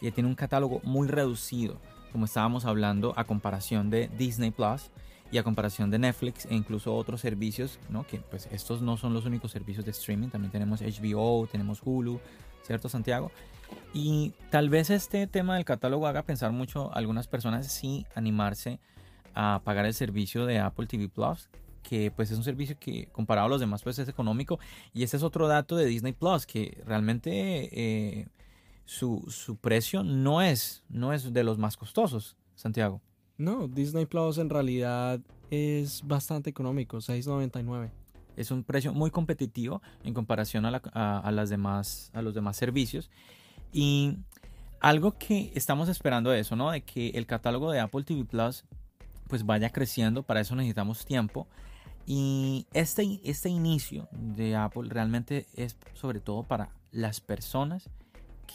Que 0.00 0.10
tiene 0.10 0.28
un 0.28 0.34
catálogo 0.34 0.80
muy 0.82 1.08
reducido, 1.08 1.78
como 2.12 2.24
estábamos 2.24 2.64
hablando, 2.64 3.12
a 3.16 3.24
comparación 3.24 3.90
de 3.90 4.08
Disney 4.08 4.50
Plus 4.50 4.90
y 5.30 5.38
a 5.38 5.42
comparación 5.42 5.90
de 5.90 5.98
Netflix 5.98 6.46
e 6.46 6.54
incluso 6.54 6.94
otros 6.94 7.20
servicios, 7.20 7.78
¿no? 7.88 8.06
que 8.06 8.18
pues 8.18 8.48
estos 8.52 8.82
no 8.82 8.96
son 8.96 9.14
los 9.14 9.24
únicos 9.26 9.50
servicios 9.52 9.84
de 9.84 9.90
streaming, 9.90 10.28
también 10.28 10.52
tenemos 10.52 10.80
HBO, 10.80 11.46
tenemos 11.50 11.80
Hulu, 11.84 12.20
¿cierto 12.62 12.88
Santiago? 12.88 13.30
Y 13.92 14.32
tal 14.50 14.68
vez 14.68 14.90
este 14.90 15.26
tema 15.26 15.56
del 15.56 15.64
catálogo 15.64 16.06
haga 16.06 16.22
pensar 16.22 16.52
mucho 16.52 16.92
a 16.92 16.98
algunas 16.98 17.26
personas 17.26 17.66
si 17.66 18.06
animarse 18.14 18.78
a 19.34 19.60
pagar 19.64 19.86
el 19.86 19.94
servicio 19.94 20.46
de 20.46 20.58
Apple 20.60 20.86
TV 20.86 21.08
Plus, 21.08 21.48
que 21.82 22.10
pues 22.10 22.30
es 22.30 22.38
un 22.38 22.44
servicio 22.44 22.76
que 22.78 23.08
comparado 23.12 23.46
a 23.46 23.50
los 23.50 23.60
demás 23.60 23.82
pues 23.82 23.98
es 23.98 24.08
económico. 24.08 24.58
Y 24.92 25.02
ese 25.02 25.16
es 25.16 25.22
otro 25.22 25.48
dato 25.48 25.76
de 25.76 25.86
Disney 25.86 26.12
Plus, 26.12 26.46
que 26.46 26.82
realmente 26.86 27.30
eh, 27.72 28.28
su, 28.84 29.24
su, 29.28 29.56
precio 29.56 30.02
no 30.02 30.42
es, 30.42 30.82
no 30.88 31.12
es 31.12 31.32
de 31.32 31.44
los 31.44 31.58
más 31.58 31.76
costosos, 31.76 32.36
Santiago. 32.54 33.00
No, 33.38 33.68
Disney 33.68 34.06
Plus 34.06 34.38
en 34.38 34.50
realidad 34.50 35.20
es 35.50 36.02
bastante 36.06 36.50
económico, 36.50 36.98
6.99. 36.98 37.90
Es 38.36 38.50
un 38.50 38.64
precio 38.64 38.92
muy 38.92 39.10
competitivo 39.10 39.82
en 40.04 40.14
comparación 40.14 40.66
a, 40.66 40.70
la, 40.70 40.82
a, 40.92 41.18
a, 41.20 41.30
las 41.32 41.48
demás, 41.48 42.10
a 42.14 42.22
los 42.22 42.34
demás 42.34 42.56
servicios. 42.56 43.10
Y 43.72 44.18
algo 44.80 45.16
que 45.18 45.52
estamos 45.54 45.88
esperando 45.88 46.30
de 46.30 46.40
eso, 46.40 46.56
¿no? 46.56 46.70
De 46.70 46.82
que 46.82 47.10
el 47.10 47.26
catálogo 47.26 47.70
de 47.70 47.80
Apple 47.80 48.04
TV 48.04 48.24
Plus 48.24 48.64
pues 49.28 49.44
vaya 49.44 49.70
creciendo, 49.70 50.22
para 50.22 50.40
eso 50.40 50.54
necesitamos 50.54 51.04
tiempo. 51.04 51.46
Y 52.06 52.66
este, 52.72 53.20
este 53.24 53.48
inicio 53.48 54.08
de 54.12 54.54
Apple 54.54 54.88
realmente 54.88 55.46
es 55.54 55.76
sobre 55.94 56.20
todo 56.20 56.44
para 56.44 56.70
las 56.92 57.20
personas 57.20 57.90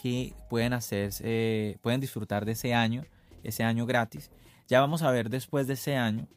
que 0.01 0.33
pueden 0.49 0.73
hacerse, 0.73 1.77
pueden 1.81 1.99
disfrutar 1.99 2.45
de 2.45 2.53
ese 2.53 2.73
año, 2.73 3.03
ese 3.43 3.63
año 3.63 3.85
gratis. 3.85 4.31
Ya 4.71 4.79
vamos 4.79 5.01
a 5.01 5.11
ver 5.11 5.29
después 5.29 5.67
de 5.67 5.73
ese 5.73 5.97
año 5.97 6.29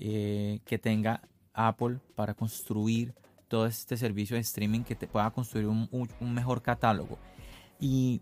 eh, 0.00 0.58
que 0.64 0.78
tenga 0.78 1.22
Apple 1.54 2.00
para 2.16 2.34
construir 2.34 3.14
todo 3.46 3.66
este 3.66 3.96
servicio 3.96 4.34
de 4.34 4.40
streaming 4.40 4.80
que 4.80 4.96
te 4.96 5.06
pueda 5.06 5.30
construir 5.30 5.68
un, 5.68 5.88
un, 5.92 6.08
un 6.18 6.34
mejor 6.34 6.60
catálogo. 6.60 7.20
Y 7.78 8.20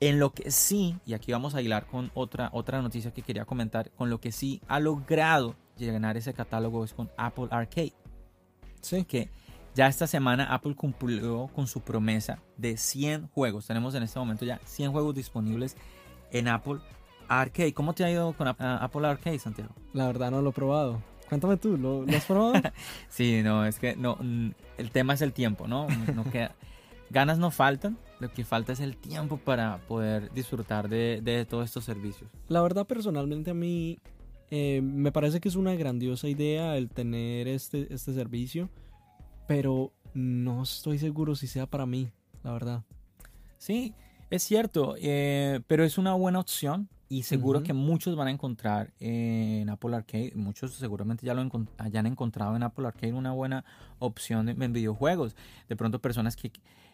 en 0.00 0.18
lo 0.18 0.32
que 0.32 0.50
sí, 0.50 0.96
y 1.04 1.12
aquí 1.12 1.32
vamos 1.32 1.54
a 1.54 1.60
hilar 1.60 1.84
con 1.84 2.10
otra, 2.14 2.48
otra 2.54 2.80
noticia 2.80 3.12
que 3.12 3.20
quería 3.20 3.44
comentar, 3.44 3.90
con 3.90 4.08
lo 4.08 4.22
que 4.22 4.32
sí 4.32 4.62
ha 4.68 4.80
logrado 4.80 5.54
llenar 5.76 6.16
ese 6.16 6.32
catálogo 6.32 6.82
es 6.82 6.94
con 6.94 7.10
Apple 7.18 7.48
Arcade. 7.50 7.92
Sí. 8.80 9.04
Que 9.04 9.30
ya 9.74 9.86
esta 9.86 10.06
semana 10.06 10.54
Apple 10.54 10.74
cumplió 10.74 11.48
con 11.48 11.66
su 11.66 11.82
promesa 11.82 12.40
de 12.56 12.78
100 12.78 13.28
juegos. 13.34 13.66
Tenemos 13.66 13.94
en 13.94 14.04
este 14.04 14.18
momento 14.18 14.46
ya 14.46 14.62
100 14.64 14.92
juegos 14.92 15.14
disponibles 15.14 15.76
en 16.30 16.48
Apple 16.48 16.80
Arcade. 17.28 17.72
¿Cómo 17.74 17.94
te 17.94 18.04
ha 18.04 18.10
ido 18.10 18.32
con 18.32 18.48
Apple 18.48 19.06
Arcade, 19.06 19.38
Santiago? 19.38 19.74
La 19.92 20.06
verdad 20.06 20.30
no 20.30 20.42
lo 20.42 20.50
he 20.50 20.52
probado. 20.52 21.02
Cuéntame 21.28 21.58
tú, 21.58 21.76
¿lo, 21.76 22.04
lo 22.04 22.16
has 22.16 22.24
probado? 22.24 22.54
sí, 23.08 23.42
no, 23.42 23.66
es 23.66 23.78
que 23.78 23.94
no, 23.96 24.18
el 24.78 24.90
tema 24.90 25.12
es 25.12 25.20
el 25.20 25.34
tiempo, 25.34 25.68
¿no? 25.68 25.86
no 26.14 26.24
queda, 26.24 26.54
ganas 27.10 27.38
no 27.38 27.50
faltan, 27.50 27.98
lo 28.18 28.32
que 28.32 28.44
falta 28.44 28.72
es 28.72 28.80
el 28.80 28.96
tiempo 28.96 29.36
para 29.36 29.76
poder 29.88 30.32
disfrutar 30.32 30.88
de, 30.88 31.20
de 31.22 31.44
todos 31.44 31.66
estos 31.66 31.84
servicios. 31.84 32.30
La 32.48 32.62
verdad, 32.62 32.86
personalmente 32.86 33.50
a 33.50 33.54
mí 33.54 33.98
eh, 34.50 34.80
me 34.82 35.12
parece 35.12 35.40
que 35.40 35.48
es 35.48 35.56
una 35.56 35.74
grandiosa 35.74 36.28
idea 36.28 36.76
el 36.76 36.88
tener 36.88 37.46
este, 37.46 37.92
este 37.92 38.14
servicio, 38.14 38.70
pero 39.46 39.92
no 40.14 40.62
estoy 40.62 40.98
seguro 40.98 41.34
si 41.34 41.46
sea 41.46 41.66
para 41.66 41.84
mí, 41.84 42.10
la 42.42 42.52
verdad. 42.52 42.84
Sí, 43.58 43.94
es 44.30 44.42
cierto, 44.42 44.94
eh, 44.98 45.60
pero 45.66 45.84
es 45.84 45.98
una 45.98 46.14
buena 46.14 46.40
opción 46.40 46.88
y 47.08 47.22
seguro 47.22 47.58
uh 47.58 47.62
-huh. 47.62 47.66
que 47.66 47.72
muchos 47.72 48.16
van 48.16 48.28
a 48.28 48.30
encontrar 48.30 48.92
en 49.00 49.68
Apple 49.70 49.96
Arcade, 49.96 50.32
muchos 50.34 50.74
seguramente 50.74 51.24
ya 51.24 51.34
lo 51.34 51.42
encont 51.42 51.70
hayan 51.78 52.06
encontrado 52.06 52.54
en 52.54 52.62
Apple 52.62 52.86
Arcade 52.86 53.12
una 53.12 53.32
buena 53.32 53.64
opción 53.98 54.48
en, 54.48 54.60
en 54.62 54.72
videojuegos. 54.72 55.34
De 55.68 55.76
pronto 55.76 56.00
personas 56.00 56.36
que 56.36 56.52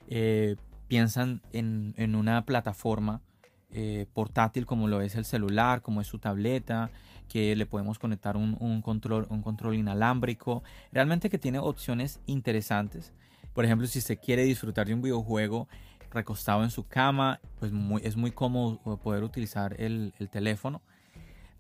eh, 0.09 0.57
piensan 0.87 1.41
en, 1.53 1.95
en, 1.97 2.15
una 2.15 2.45
plataforma 2.45 3.23
eh, 3.71 4.07
portátil 4.13 4.67
como 4.67 4.87
lo 4.87 5.01
es 5.01 5.17
el 5.17 5.25
celular, 5.25 5.83
como 5.83 6.01
es 6.01 6.07
su 6.07 6.19
tableta, 6.19 6.91
que 7.29 7.57
le 7.57 7.67
podemos 7.67 7.99
conectar 7.99 8.37
un, 8.37 8.57
un, 8.61 8.83
control, 8.83 9.27
un 9.31 9.43
control 9.43 9.75
inalámbrico. 9.75 10.63
Realmente 10.93 11.29
que 11.31 11.39
tiene 11.39 11.59
opciones 11.59 12.21
interesantes. 12.27 13.13
Por 13.53 13.65
ejemplo, 13.65 13.87
si 13.87 13.99
usted 14.01 14.19
quiere 14.19 14.45
disfrutar 14.45 14.87
de 14.87 14.95
un 14.95 15.03
videojuego 15.03 15.69
recostado 16.15 16.63
en 16.65 16.71
su 16.71 16.87
cama, 16.87 17.41
pues 17.59 17.73
muy, 17.73 18.01
es 18.05 18.17
muy 18.17 18.31
cómodo 18.31 18.79
poder 19.03 19.25
utilizar 19.25 19.75
el, 19.79 20.15
el 20.19 20.29
teléfono. 20.31 20.81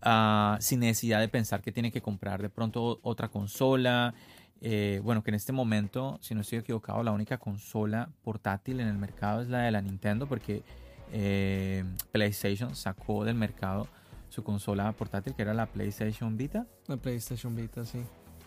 Uh, 0.04 0.61
sin 0.61 0.80
necesidad 0.80 1.18
de 1.20 1.28
pensar 1.28 1.62
que 1.62 1.73
tiene 1.73 1.90
que 1.90 2.02
comprar 2.02 2.42
de 2.42 2.50
pronto 2.50 3.00
otra 3.02 3.28
consola. 3.28 4.12
Eh, 4.61 5.00
bueno, 5.02 5.23
que 5.23 5.30
en 5.30 5.34
este 5.34 5.52
momento, 5.52 6.18
si 6.20 6.34
no 6.34 6.42
estoy 6.42 6.58
equivocado, 6.58 7.02
la 7.02 7.12
única 7.12 7.38
consola 7.38 8.11
portátil 8.23 8.80
en 8.80 8.88
el 8.88 8.99
mercado 8.99 9.40
es 9.40 9.49
la 9.49 9.61
de 9.61 9.70
la 9.70 9.80
Nintendo, 9.80 10.26
porque 10.26 10.62
eh, 11.12 11.84
PlayStation 12.12 12.75
sacó 12.75 13.25
del 13.25 13.34
mercado 13.34 13.88
su 14.28 14.42
consola 14.42 14.92
portátil, 14.92 15.34
que 15.34 15.42
era 15.42 15.54
la 15.54 15.66
PlayStation 15.66 16.37
Vita. 16.37 16.66
La 16.87 16.96
PlayStation 16.96 17.54
Vita, 17.54 17.84
sí. 17.84 18.00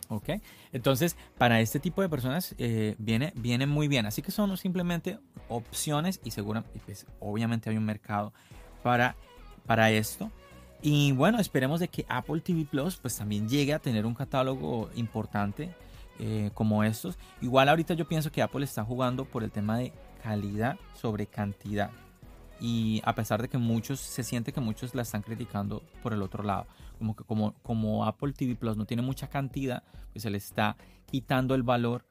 Ok, 0.09 0.29
entonces 0.71 1.17
para 1.37 1.59
este 1.59 1.79
tipo 1.79 2.01
de 2.01 2.07
personas 2.07 2.55
eh, 2.57 2.95
viene, 2.97 3.33
viene 3.35 3.65
muy 3.65 3.87
bien. 3.87 4.05
Así 4.05 4.21
que 4.21 4.31
son 4.31 4.55
simplemente 4.57 5.19
opciones 5.49 6.21
y 6.23 6.31
seguramente, 6.31 6.79
pues, 6.85 7.05
obviamente 7.19 7.69
hay 7.69 7.77
un 7.77 7.85
mercado 7.85 8.33
para, 8.83 9.15
para 9.65 9.91
esto. 9.91 10.31
Y 10.81 11.11
bueno, 11.11 11.39
esperemos 11.39 11.79
de 11.79 11.87
que 11.87 12.05
Apple 12.07 12.41
TV 12.41 12.65
Plus 12.65 12.97
pues 12.97 13.17
también 13.17 13.49
llegue 13.49 13.73
a 13.73 13.79
tener 13.79 14.05
un 14.05 14.13
catálogo 14.13 14.89
importante 14.95 15.73
eh, 16.19 16.51
como 16.53 16.83
estos. 16.83 17.17
Igual 17.41 17.69
ahorita 17.69 17.93
yo 17.93 18.07
pienso 18.07 18.31
que 18.31 18.41
Apple 18.41 18.63
está 18.63 18.83
jugando 18.83 19.25
por 19.25 19.43
el 19.43 19.51
tema 19.51 19.77
de 19.77 19.91
calidad 20.23 20.77
sobre 20.93 21.25
cantidad. 21.25 21.91
Y 22.59 23.01
a 23.03 23.13
pesar 23.13 23.41
de 23.41 23.49
que 23.49 23.57
muchos, 23.57 23.99
se 23.99 24.23
siente 24.23 24.51
que 24.51 24.61
muchos 24.61 24.95
la 24.95 25.03
están 25.03 25.21
criticando 25.21 25.83
por 26.01 26.13
el 26.13 26.21
otro 26.21 26.43
lado. 26.43 26.65
Como 26.97 27.15
que 27.15 27.23
como, 27.23 27.53
como 27.61 28.05
Apple 28.05 28.33
TV 28.33 28.55
Plus 28.55 28.77
no 28.77 28.85
tiene 28.85 29.03
mucha 29.03 29.27
cantidad, 29.27 29.83
pues 30.11 30.23
se 30.23 30.29
le 30.29 30.37
está 30.37 30.75
quitando 31.05 31.53
el 31.55 31.63
valor 31.63 32.05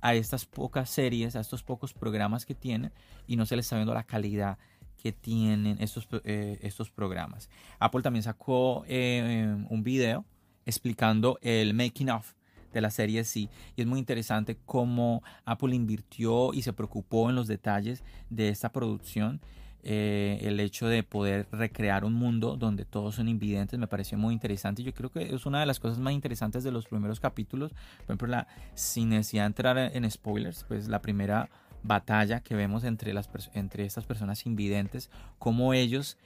a 0.00 0.14
estas 0.14 0.44
pocas 0.44 0.90
series, 0.90 1.36
a 1.36 1.40
estos 1.40 1.62
pocos 1.62 1.94
programas 1.94 2.44
que 2.44 2.54
tiene 2.54 2.90
y 3.26 3.36
no 3.36 3.46
se 3.46 3.54
le 3.54 3.60
está 3.60 3.76
viendo 3.76 3.94
la 3.94 4.02
calidad 4.02 4.58
que 5.00 5.12
tienen 5.12 5.78
estos, 5.80 6.08
eh, 6.24 6.58
estos 6.62 6.90
programas. 6.90 7.48
Apple 7.78 8.02
también 8.02 8.24
sacó 8.24 8.84
eh, 8.86 9.56
un 9.70 9.82
video 9.82 10.24
explicando 10.66 11.38
el 11.40 11.72
making 11.74 12.10
of 12.10 12.34
de 12.72 12.80
la 12.80 12.90
serie 12.90 13.24
sí 13.24 13.48
y 13.76 13.82
es 13.82 13.86
muy 13.86 13.98
interesante 13.98 14.56
cómo 14.64 15.22
Apple 15.44 15.74
invirtió 15.74 16.54
y 16.54 16.62
se 16.62 16.72
preocupó 16.72 17.28
en 17.30 17.36
los 17.36 17.46
detalles 17.46 18.02
de 18.30 18.48
esta 18.48 18.72
producción 18.72 19.40
eh, 19.84 20.38
el 20.42 20.60
hecho 20.60 20.86
de 20.86 21.02
poder 21.02 21.48
recrear 21.50 22.04
un 22.04 22.12
mundo 22.12 22.56
donde 22.56 22.84
todos 22.84 23.16
son 23.16 23.28
invidentes 23.28 23.78
me 23.78 23.88
pareció 23.88 24.16
muy 24.16 24.32
interesante. 24.32 24.82
Yo 24.82 24.94
creo 24.94 25.10
que 25.10 25.34
es 25.34 25.44
una 25.46 25.60
de 25.60 25.66
las 25.66 25.80
cosas 25.80 25.98
más 25.98 26.12
interesantes 26.12 26.62
de 26.62 26.70
los 26.70 26.86
primeros 26.86 27.18
capítulos. 27.18 27.72
Por 27.72 28.04
ejemplo, 28.04 28.28
la, 28.28 28.46
sin 28.74 29.10
necesidad 29.10 29.42
de 29.42 29.46
entrar 29.46 29.78
en 29.78 30.10
spoilers, 30.10 30.64
pues 30.68 30.88
la 30.88 31.02
primera 31.02 31.48
batalla 31.82 32.40
que 32.40 32.54
vemos 32.54 32.84
entre, 32.84 33.12
las, 33.12 33.28
entre 33.54 33.84
estas 33.84 34.04
personas 34.04 34.46
invidentes, 34.46 35.10
cómo 35.38 35.74
ellos 35.74 36.16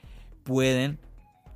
pueden 0.43 0.99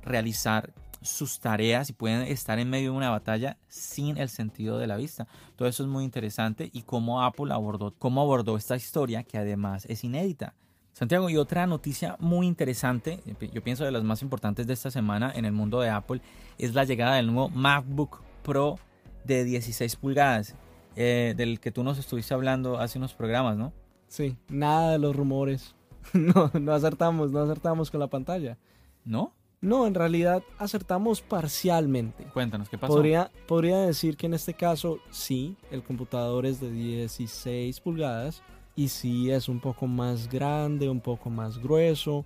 realizar 0.02 0.72
sus 1.02 1.40
tareas 1.40 1.90
y 1.90 1.92
pueden 1.92 2.22
estar 2.22 2.58
en 2.58 2.70
medio 2.70 2.92
de 2.92 2.96
una 2.96 3.10
batalla 3.10 3.58
sin 3.68 4.18
el 4.18 4.28
sentido 4.28 4.78
de 4.78 4.86
la 4.86 4.96
vista. 4.96 5.26
Todo 5.56 5.68
eso 5.68 5.82
es 5.82 5.88
muy 5.88 6.04
interesante 6.04 6.70
y 6.72 6.82
cómo 6.82 7.22
Apple 7.22 7.52
abordó, 7.52 7.94
cómo 7.98 8.20
abordó 8.20 8.56
esta 8.56 8.76
historia 8.76 9.24
que 9.24 9.38
además 9.38 9.84
es 9.86 10.04
inédita. 10.04 10.54
Santiago, 10.92 11.30
y 11.30 11.38
otra 11.38 11.66
noticia 11.66 12.16
muy 12.18 12.46
interesante, 12.46 13.20
yo 13.52 13.62
pienso 13.62 13.84
de 13.84 13.90
las 13.90 14.04
más 14.04 14.20
importantes 14.20 14.66
de 14.66 14.74
esta 14.74 14.90
semana 14.90 15.32
en 15.34 15.46
el 15.46 15.52
mundo 15.52 15.80
de 15.80 15.88
Apple, 15.88 16.20
es 16.58 16.74
la 16.74 16.84
llegada 16.84 17.16
del 17.16 17.26
nuevo 17.26 17.48
MacBook 17.48 18.20
Pro 18.42 18.78
de 19.24 19.44
16 19.44 19.96
pulgadas, 19.96 20.54
eh, 20.96 21.32
del 21.36 21.60
que 21.60 21.72
tú 21.72 21.82
nos 21.82 21.98
estuviste 21.98 22.34
hablando 22.34 22.78
hace 22.78 22.98
unos 22.98 23.14
programas, 23.14 23.56
¿no? 23.56 23.72
Sí, 24.08 24.36
nada 24.48 24.92
de 24.92 24.98
los 24.98 25.16
rumores. 25.16 25.74
No, 26.14 26.50
no 26.60 26.72
acertamos, 26.72 27.30
no 27.30 27.40
acertamos 27.40 27.90
con 27.90 28.00
la 28.00 28.08
pantalla. 28.08 28.58
¿No? 29.04 29.32
No, 29.60 29.86
en 29.86 29.94
realidad 29.94 30.42
acertamos 30.58 31.22
parcialmente. 31.22 32.24
Cuéntanos, 32.34 32.68
¿qué 32.68 32.76
pasó? 32.76 32.94
Podría, 32.94 33.30
podría 33.46 33.78
decir 33.78 34.16
que 34.16 34.26
en 34.26 34.34
este 34.34 34.52
caso 34.52 34.98
sí, 35.12 35.56
el 35.70 35.84
computador 35.84 36.44
es 36.44 36.60
de 36.60 36.72
16 36.72 37.80
pulgadas 37.80 38.42
y 38.74 38.88
sí 38.88 39.30
es 39.30 39.48
un 39.48 39.60
poco 39.60 39.86
más 39.86 40.28
grande, 40.28 40.88
un 40.88 41.00
poco 41.00 41.30
más 41.30 41.58
grueso, 41.58 42.24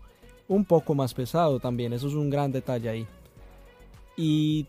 un 0.49 0.65
poco 0.65 0.95
más 0.95 1.15
pesado 1.15 1.59
también, 1.59 1.93
eso 1.93 2.09
es 2.09 2.15
un 2.15 2.31
gran 2.31 2.53
detalle 2.53 2.89
ahí. 2.89 3.07
Y 4.17 4.67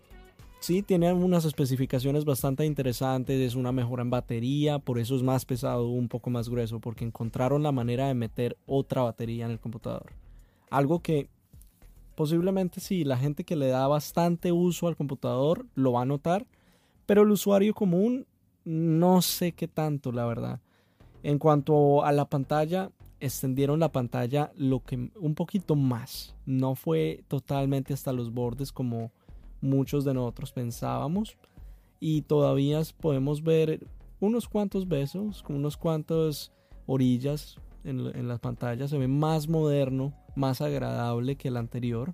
sí, 0.59 0.81
tiene 0.81 1.13
unas 1.13 1.45
especificaciones 1.45 2.25
bastante 2.25 2.65
interesantes, 2.65 3.39
es 3.39 3.55
una 3.55 3.71
mejora 3.71 4.01
en 4.01 4.09
batería, 4.09 4.79
por 4.79 4.99
eso 4.99 5.15
es 5.15 5.23
más 5.23 5.45
pesado, 5.45 5.87
un 5.87 6.07
poco 6.07 6.29
más 6.29 6.49
grueso, 6.49 6.79
porque 6.79 7.05
encontraron 7.05 7.63
la 7.63 7.71
manera 7.71 8.07
de 8.07 8.13
meter 8.13 8.57
otra 8.65 9.03
batería 9.03 9.45
en 9.45 9.51
el 9.51 9.59
computador. 9.59 10.11
Algo 10.69 10.99
que 10.99 11.29
posiblemente 12.15 12.79
sí, 12.79 13.03
la 13.03 13.17
gente 13.17 13.43
que 13.43 13.55
le 13.55 13.67
da 13.67 13.87
bastante 13.87 14.51
uso 14.51 14.87
al 14.87 14.97
computador 14.97 15.65
lo 15.75 15.93
va 15.93 16.01
a 16.01 16.05
notar, 16.05 16.47
pero 17.05 17.21
el 17.21 17.31
usuario 17.31 17.73
común 17.73 18.25
no 18.65 19.21
sé 19.21 19.53
qué 19.53 19.67
tanto, 19.67 20.11
la 20.11 20.25
verdad. 20.25 20.59
En 21.23 21.39
cuanto 21.39 22.03
a 22.03 22.11
la 22.11 22.25
pantalla, 22.25 22.91
extendieron 23.19 23.79
la 23.79 23.91
pantalla 23.91 24.51
lo 24.55 24.83
que 24.83 25.11
un 25.15 25.35
poquito 25.35 25.75
más. 25.75 26.35
No 26.45 26.75
fue 26.75 27.23
totalmente 27.27 27.93
hasta 27.93 28.13
los 28.13 28.31
bordes 28.33 28.71
como 28.71 29.11
muchos 29.61 30.05
de 30.05 30.13
nosotros 30.13 30.51
pensábamos. 30.51 31.37
Y 31.99 32.21
todavía 32.23 32.81
podemos 32.99 33.43
ver 33.43 33.87
unos 34.19 34.47
cuantos 34.47 34.87
besos, 34.87 35.43
unos 35.49 35.77
cuantos 35.77 36.51
orillas 36.85 37.57
en, 37.83 37.99
en 38.15 38.27
la 38.27 38.37
pantalla. 38.37 38.87
Se 38.87 38.97
ve 38.97 39.07
más 39.07 39.47
moderno, 39.47 40.13
más 40.35 40.61
agradable 40.61 41.35
que 41.35 41.47
el 41.47 41.57
anterior. 41.57 42.13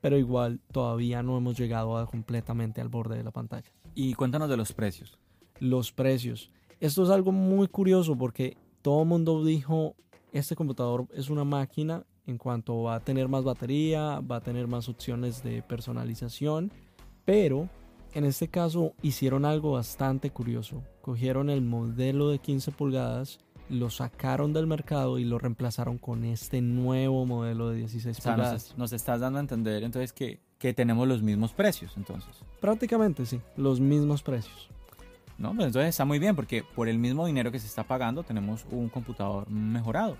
Pero 0.00 0.16
igual 0.16 0.60
todavía 0.72 1.22
no 1.22 1.36
hemos 1.36 1.58
llegado 1.58 1.98
a 1.98 2.06
completamente 2.06 2.80
al 2.80 2.88
borde 2.88 3.16
de 3.16 3.24
la 3.24 3.32
pantalla. 3.32 3.70
Y 3.94 4.14
cuéntanos 4.14 4.48
de 4.48 4.56
los 4.56 4.72
precios. 4.72 5.18
Los 5.58 5.92
precios. 5.92 6.50
Esto 6.80 7.02
es 7.04 7.10
algo 7.10 7.30
muy 7.30 7.68
curioso 7.68 8.16
porque 8.16 8.56
todo 8.80 9.02
el 9.02 9.08
mundo 9.08 9.44
dijo, 9.44 9.94
este 10.32 10.56
computador 10.56 11.06
es 11.12 11.28
una 11.28 11.44
máquina 11.44 12.04
en 12.26 12.38
cuanto 12.38 12.82
va 12.82 12.94
a 12.94 13.00
tener 13.00 13.28
más 13.28 13.44
batería, 13.44 14.20
va 14.20 14.36
a 14.36 14.40
tener 14.40 14.66
más 14.66 14.88
opciones 14.88 15.42
de 15.42 15.62
personalización, 15.62 16.72
pero 17.26 17.68
en 18.14 18.24
este 18.24 18.48
caso 18.48 18.94
hicieron 19.02 19.44
algo 19.44 19.72
bastante 19.72 20.30
curioso. 20.30 20.82
Cogieron 21.02 21.50
el 21.50 21.60
modelo 21.60 22.30
de 22.30 22.38
15 22.38 22.70
pulgadas, 22.72 23.40
lo 23.68 23.90
sacaron 23.90 24.54
del 24.54 24.66
mercado 24.66 25.18
y 25.18 25.24
lo 25.24 25.38
reemplazaron 25.38 25.98
con 25.98 26.24
este 26.24 26.62
nuevo 26.62 27.26
modelo 27.26 27.68
de 27.68 27.76
16 27.76 28.18
O 28.18 28.22
sea, 28.22 28.34
pulgadas. 28.34 28.70
nos, 28.70 28.78
nos 28.78 28.92
estás 28.94 29.20
dando 29.20 29.38
a 29.38 29.42
entender 29.42 29.82
entonces 29.84 30.14
que, 30.14 30.40
que 30.58 30.72
tenemos 30.72 31.06
los 31.06 31.22
mismos 31.22 31.52
precios, 31.52 31.92
entonces. 31.98 32.34
Prácticamente 32.58 33.26
sí, 33.26 33.38
los 33.56 33.80
mismos 33.80 34.22
precios. 34.22 34.70
No, 35.40 35.54
pues 35.54 35.68
entonces 35.68 35.88
está 35.88 36.04
muy 36.04 36.18
bien 36.18 36.36
porque 36.36 36.62
por 36.76 36.86
el 36.86 36.98
mismo 36.98 37.24
dinero 37.24 37.50
que 37.50 37.58
se 37.58 37.66
está 37.66 37.82
pagando 37.82 38.22
tenemos 38.22 38.66
un 38.70 38.90
computador 38.90 39.48
mejorado. 39.50 40.18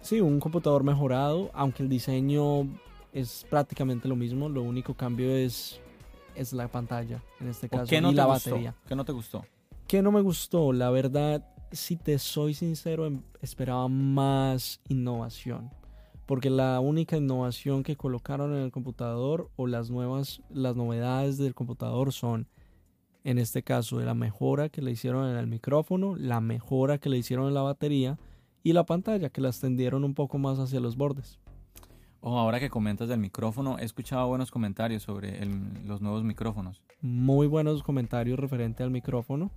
Sí, 0.00 0.20
un 0.20 0.38
computador 0.38 0.84
mejorado, 0.84 1.50
aunque 1.52 1.82
el 1.82 1.88
diseño 1.88 2.68
es 3.12 3.44
prácticamente 3.50 4.06
lo 4.06 4.14
mismo, 4.14 4.48
lo 4.48 4.62
único 4.62 4.94
cambio 4.94 5.28
es, 5.34 5.80
es 6.36 6.52
la 6.52 6.68
pantalla, 6.68 7.20
en 7.40 7.48
este 7.48 7.66
¿O 7.66 7.70
caso, 7.70 7.86
¿Qué 7.86 8.00
no 8.00 8.12
y 8.12 8.14
la 8.14 8.26
gustó? 8.26 8.50
batería. 8.50 8.74
¿Qué 8.86 8.94
no 8.94 9.04
te 9.04 9.10
gustó? 9.12 9.44
¿Qué 9.88 10.02
no 10.02 10.12
me 10.12 10.20
gustó? 10.20 10.72
La 10.72 10.88
verdad, 10.90 11.44
si 11.72 11.96
te 11.96 12.16
soy 12.20 12.54
sincero, 12.54 13.06
em- 13.06 13.22
esperaba 13.42 13.88
más 13.88 14.80
innovación. 14.88 15.68
Porque 16.26 16.48
la 16.48 16.78
única 16.78 17.16
innovación 17.16 17.82
que 17.82 17.96
colocaron 17.96 18.54
en 18.54 18.62
el 18.62 18.70
computador 18.70 19.50
o 19.56 19.66
las 19.66 19.90
nuevas, 19.90 20.40
las 20.48 20.76
novedades 20.76 21.38
del 21.38 21.56
computador 21.56 22.12
son, 22.12 22.46
en 23.24 23.38
este 23.38 23.62
caso, 23.62 24.00
la 24.00 24.14
mejora 24.14 24.68
que 24.68 24.82
le 24.82 24.90
hicieron 24.92 25.28
en 25.28 25.36
el 25.36 25.46
micrófono, 25.46 26.16
la 26.16 26.40
mejora 26.40 26.98
que 26.98 27.08
le 27.10 27.18
hicieron 27.18 27.48
en 27.48 27.54
la 27.54 27.62
batería 27.62 28.18
y 28.62 28.72
la 28.72 28.84
pantalla 28.84 29.30
que 29.30 29.40
la 29.40 29.48
extendieron 29.48 30.04
un 30.04 30.14
poco 30.14 30.38
más 30.38 30.58
hacia 30.58 30.80
los 30.80 30.96
bordes. 30.96 31.38
Oh, 32.22 32.38
ahora 32.38 32.60
que 32.60 32.68
comentas 32.68 33.08
del 33.08 33.18
micrófono, 33.18 33.78
he 33.78 33.84
escuchado 33.84 34.28
buenos 34.28 34.50
comentarios 34.50 35.02
sobre 35.02 35.42
el- 35.42 35.86
los 35.86 36.02
nuevos 36.02 36.22
micrófonos. 36.22 36.82
Muy 37.00 37.46
buenos 37.46 37.82
comentarios 37.82 38.38
referente 38.38 38.82
al 38.82 38.90
micrófono, 38.90 39.50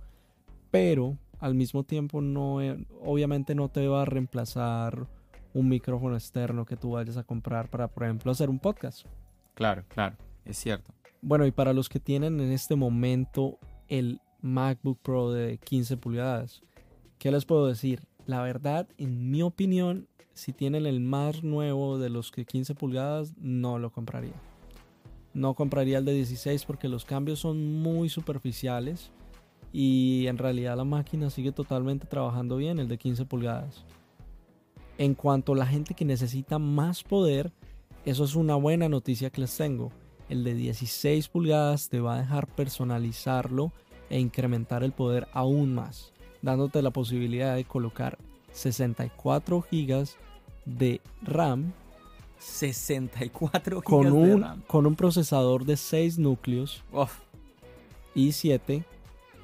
pero 0.70 1.18
al 1.40 1.54
mismo 1.54 1.84
tiempo 1.84 2.22
no, 2.22 2.62
eh, 2.62 2.82
obviamente 3.02 3.54
no 3.54 3.68
te 3.68 3.86
va 3.86 4.02
a 4.02 4.04
reemplazar 4.06 5.06
un 5.52 5.68
micrófono 5.68 6.14
externo 6.16 6.64
que 6.64 6.76
tú 6.76 6.92
vayas 6.92 7.16
a 7.18 7.22
comprar 7.24 7.68
para, 7.68 7.88
por 7.88 8.04
ejemplo, 8.04 8.32
hacer 8.32 8.48
un 8.48 8.58
podcast. 8.58 9.06
Claro, 9.54 9.84
claro, 9.88 10.16
es 10.46 10.56
cierto. 10.56 10.92
Bueno, 11.26 11.46
y 11.46 11.52
para 11.52 11.72
los 11.72 11.88
que 11.88 12.00
tienen 12.00 12.38
en 12.38 12.52
este 12.52 12.76
momento 12.76 13.58
el 13.88 14.20
MacBook 14.42 14.98
Pro 15.00 15.32
de 15.32 15.56
15 15.56 15.96
pulgadas, 15.96 16.60
¿qué 17.16 17.30
les 17.30 17.46
puedo 17.46 17.66
decir? 17.66 18.06
La 18.26 18.42
verdad, 18.42 18.86
en 18.98 19.30
mi 19.30 19.40
opinión, 19.40 20.06
si 20.34 20.52
tienen 20.52 20.84
el 20.84 21.00
más 21.00 21.42
nuevo 21.42 21.96
de 21.96 22.10
los 22.10 22.30
que 22.30 22.44
15 22.44 22.74
pulgadas, 22.74 23.32
no 23.38 23.78
lo 23.78 23.90
compraría. 23.90 24.34
No 25.32 25.54
compraría 25.54 25.96
el 25.96 26.04
de 26.04 26.12
16 26.12 26.66
porque 26.66 26.90
los 26.90 27.06
cambios 27.06 27.38
son 27.38 27.80
muy 27.80 28.10
superficiales 28.10 29.10
y 29.72 30.26
en 30.26 30.36
realidad 30.36 30.76
la 30.76 30.84
máquina 30.84 31.30
sigue 31.30 31.52
totalmente 31.52 32.06
trabajando 32.06 32.58
bien, 32.58 32.78
el 32.78 32.88
de 32.88 32.98
15 32.98 33.24
pulgadas. 33.24 33.86
En 34.98 35.14
cuanto 35.14 35.54
a 35.54 35.56
la 35.56 35.66
gente 35.66 35.94
que 35.94 36.04
necesita 36.04 36.58
más 36.58 37.02
poder, 37.02 37.50
eso 38.04 38.24
es 38.24 38.34
una 38.34 38.56
buena 38.56 38.90
noticia 38.90 39.30
que 39.30 39.40
les 39.40 39.56
tengo. 39.56 39.90
El 40.34 40.42
de 40.42 40.54
16 40.54 41.28
pulgadas 41.28 41.88
te 41.88 42.00
va 42.00 42.16
a 42.16 42.18
dejar 42.18 42.48
personalizarlo 42.48 43.70
e 44.10 44.18
incrementar 44.18 44.82
el 44.82 44.90
poder 44.90 45.28
aún 45.32 45.76
más, 45.76 46.12
dándote 46.42 46.82
la 46.82 46.90
posibilidad 46.90 47.54
de 47.54 47.62
colocar 47.62 48.18
64 48.50 49.64
GB 49.70 50.08
de 50.64 51.00
RAM. 51.22 51.72
64 52.38 53.80
con 53.82 54.06
de 54.06 54.10
un, 54.10 54.42
RAM. 54.42 54.62
con 54.66 54.86
un 54.86 54.96
procesador 54.96 55.64
de 55.64 55.76
6 55.76 56.18
núcleos 56.18 56.82
Uf, 56.90 57.20
i7 58.16 58.82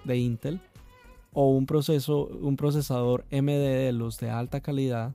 de 0.03 0.17
Intel 0.17 0.61
o 1.33 1.51
un, 1.51 1.67
proceso, 1.67 2.27
un 2.27 2.57
procesador 2.57 3.25
AMD 3.31 3.47
de 3.47 3.93
los 3.93 4.19
de 4.19 4.31
alta 4.31 4.61
calidad 4.61 5.15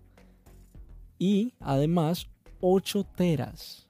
y 1.20 1.54
además 1.60 2.30
8 2.62 3.06
teras 3.18 3.85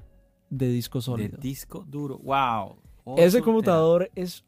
de 0.57 0.69
disco 0.69 0.99
de 0.99 1.03
sólido. 1.03 1.37
disco 1.39 1.85
duro. 1.87 2.19
Wow. 2.19 2.77
Ese 3.17 3.41
computador 3.41 4.09
es 4.15 4.43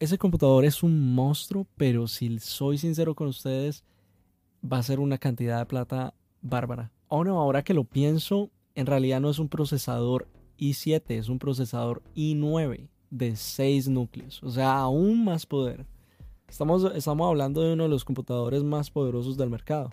ese 0.00 0.16
computador 0.16 0.64
es 0.64 0.82
un 0.82 1.14
monstruo, 1.14 1.66
pero 1.76 2.06
si 2.06 2.38
soy 2.38 2.78
sincero 2.78 3.14
con 3.16 3.26
ustedes, 3.26 3.84
va 4.64 4.78
a 4.78 4.82
ser 4.82 5.00
una 5.00 5.18
cantidad 5.18 5.58
de 5.58 5.66
plata 5.66 6.14
bárbara. 6.40 6.92
Oh 7.08 7.24
no, 7.24 7.40
ahora 7.40 7.64
que 7.64 7.74
lo 7.74 7.84
pienso, 7.84 8.50
en 8.76 8.86
realidad 8.86 9.20
no 9.20 9.28
es 9.28 9.40
un 9.40 9.48
procesador 9.48 10.28
i7, 10.58 11.02
es 11.08 11.28
un 11.28 11.38
procesador 11.38 12.02
i9 12.14 12.88
de 13.10 13.34
6 13.34 13.88
núcleos, 13.88 14.42
o 14.42 14.50
sea, 14.50 14.78
aún 14.78 15.24
más 15.24 15.46
poder. 15.46 15.86
Estamos, 16.46 16.84
estamos 16.94 17.28
hablando 17.28 17.60
de 17.62 17.72
uno 17.72 17.82
de 17.82 17.88
los 17.88 18.04
computadores 18.04 18.62
más 18.62 18.90
poderosos 18.90 19.36
del 19.36 19.50
mercado. 19.50 19.90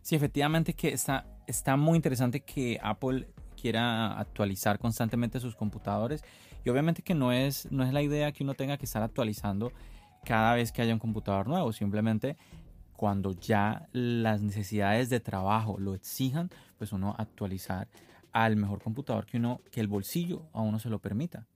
Sí, 0.00 0.16
efectivamente 0.16 0.74
que 0.74 0.88
está, 0.88 1.26
está 1.46 1.76
muy 1.76 1.96
interesante 1.96 2.40
que 2.40 2.78
Apple 2.82 3.28
quiera 3.64 4.18
actualizar 4.18 4.78
constantemente 4.78 5.40
sus 5.40 5.56
computadores 5.56 6.22
y 6.66 6.68
obviamente 6.68 7.00
que 7.00 7.14
no 7.14 7.32
es, 7.32 7.66
no 7.72 7.82
es 7.82 7.94
la 7.94 8.02
idea 8.02 8.30
que 8.30 8.44
uno 8.44 8.52
tenga 8.52 8.76
que 8.76 8.84
estar 8.84 9.02
actualizando 9.02 9.72
cada 10.22 10.54
vez 10.54 10.70
que 10.70 10.82
haya 10.82 10.92
un 10.92 10.98
computador 10.98 11.48
nuevo, 11.48 11.72
simplemente 11.72 12.36
cuando 12.94 13.32
ya 13.32 13.88
las 13.92 14.42
necesidades 14.42 15.08
de 15.08 15.18
trabajo 15.18 15.78
lo 15.78 15.94
exijan, 15.94 16.50
pues 16.76 16.92
uno 16.92 17.14
actualizar 17.16 17.88
al 18.32 18.56
mejor 18.56 18.82
computador 18.82 19.24
que 19.24 19.38
uno 19.38 19.62
que 19.70 19.80
el 19.80 19.88
bolsillo 19.88 20.42
a 20.52 20.60
uno 20.60 20.78
se 20.78 20.90
lo 20.90 20.98
permita. 20.98 21.46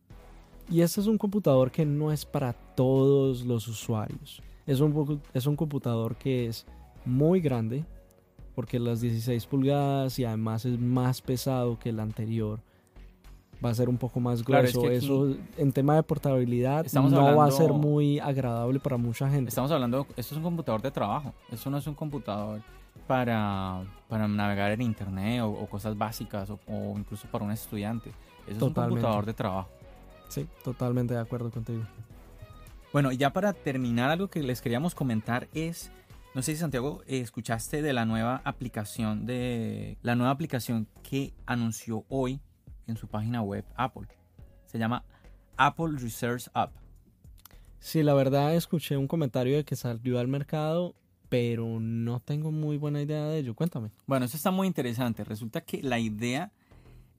Y 0.70 0.80
este 0.80 1.02
es 1.02 1.08
un 1.08 1.18
computador 1.18 1.70
que 1.70 1.84
no 1.84 2.10
es 2.10 2.24
para 2.24 2.54
todos 2.54 3.44
los 3.44 3.68
usuarios. 3.68 4.42
Es 4.64 4.80
un, 4.80 5.20
es 5.34 5.46
un 5.46 5.56
computador 5.56 6.16
que 6.16 6.46
es 6.46 6.64
muy 7.04 7.42
grande, 7.42 7.84
porque 8.58 8.80
las 8.80 9.00
16 9.00 9.46
pulgadas 9.46 10.18
y 10.18 10.24
además 10.24 10.64
es 10.64 10.80
más 10.80 11.22
pesado 11.22 11.78
que 11.78 11.90
el 11.90 12.00
anterior. 12.00 12.58
Va 13.64 13.70
a 13.70 13.74
ser 13.74 13.88
un 13.88 13.98
poco 13.98 14.18
más 14.18 14.42
Claro, 14.42 14.66
es 14.66 14.72
grueso. 14.72 14.90
que 14.90 14.96
Eso 14.96 15.36
en 15.58 15.72
tema 15.72 15.94
de 15.94 16.02
portabilidad 16.02 16.84
estamos 16.84 17.12
no 17.12 17.18
va 17.22 17.26
a 17.28 17.30
hablando- 17.30 17.56
ser 17.56 17.72
muy 17.72 18.18
agradable 18.18 18.80
para 18.80 18.96
mucha 18.96 19.30
gente. 19.30 19.50
Estamos 19.50 19.70
hablando, 19.70 20.08
esto 20.16 20.34
es 20.34 20.38
un 20.38 20.42
computador 20.42 20.82
de 20.82 20.90
trabajo, 20.90 21.32
esto 21.52 21.70
no 21.70 21.78
es 21.78 21.86
un 21.86 21.94
computador 21.94 22.60
para, 23.06 23.84
para 24.08 24.26
navegar 24.26 24.72
en 24.72 24.82
internet 24.82 25.40
o, 25.42 25.50
o 25.50 25.66
cosas 25.68 25.96
básicas 25.96 26.50
o, 26.50 26.58
o 26.66 26.98
incluso 26.98 27.28
para 27.28 27.44
un 27.44 27.52
estudiante. 27.52 28.10
Eso 28.10 28.16
es 28.48 28.52
un 28.54 28.58
Totalmente. 28.70 29.00
computador 29.02 29.24
de 29.24 29.34
trabajo. 29.34 29.68
Sí, 30.28 30.48
totalmente 30.64 31.14
de 31.14 31.20
acuerdo 31.20 31.52
contigo. 31.52 31.84
Bueno, 32.92 33.12
y 33.12 33.18
ya 33.18 33.32
para 33.32 33.52
terminar, 33.52 34.10
algo 34.10 34.26
que 34.26 34.42
les 34.42 34.60
queríamos 34.60 34.96
comentar 34.96 35.46
es, 35.54 35.92
no 36.38 36.42
sé 36.42 36.52
si 36.52 36.58
Santiago 36.58 37.02
eh, 37.08 37.18
escuchaste 37.18 37.82
de 37.82 37.92
la 37.92 38.04
nueva 38.04 38.42
aplicación 38.44 39.26
de 39.26 39.98
la 40.02 40.14
nueva 40.14 40.30
aplicación 40.30 40.86
que 41.02 41.34
anunció 41.46 42.04
hoy 42.08 42.38
en 42.86 42.96
su 42.96 43.08
página 43.08 43.42
web 43.42 43.64
Apple. 43.74 44.06
Se 44.64 44.78
llama 44.78 45.02
Apple 45.56 45.98
Research 45.98 46.48
App. 46.54 46.70
Sí, 47.80 48.04
la 48.04 48.14
verdad 48.14 48.54
escuché 48.54 48.96
un 48.96 49.08
comentario 49.08 49.56
de 49.56 49.64
que 49.64 49.74
salió 49.74 50.20
al 50.20 50.28
mercado, 50.28 50.94
pero 51.28 51.80
no 51.80 52.20
tengo 52.20 52.52
muy 52.52 52.76
buena 52.76 53.02
idea 53.02 53.26
de 53.26 53.38
ello. 53.38 53.56
Cuéntame. 53.56 53.90
Bueno, 54.06 54.24
eso 54.24 54.36
está 54.36 54.52
muy 54.52 54.68
interesante. 54.68 55.24
Resulta 55.24 55.62
que 55.62 55.82
la 55.82 55.98
idea 55.98 56.52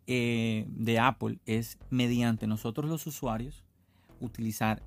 eh, 0.08 0.63
de 0.69 0.97
Apple 0.97 1.39
es, 1.45 1.77
mediante 1.89 2.47
nosotros 2.47 2.89
los 2.89 3.05
usuarios, 3.05 3.65
utilizar 4.21 4.82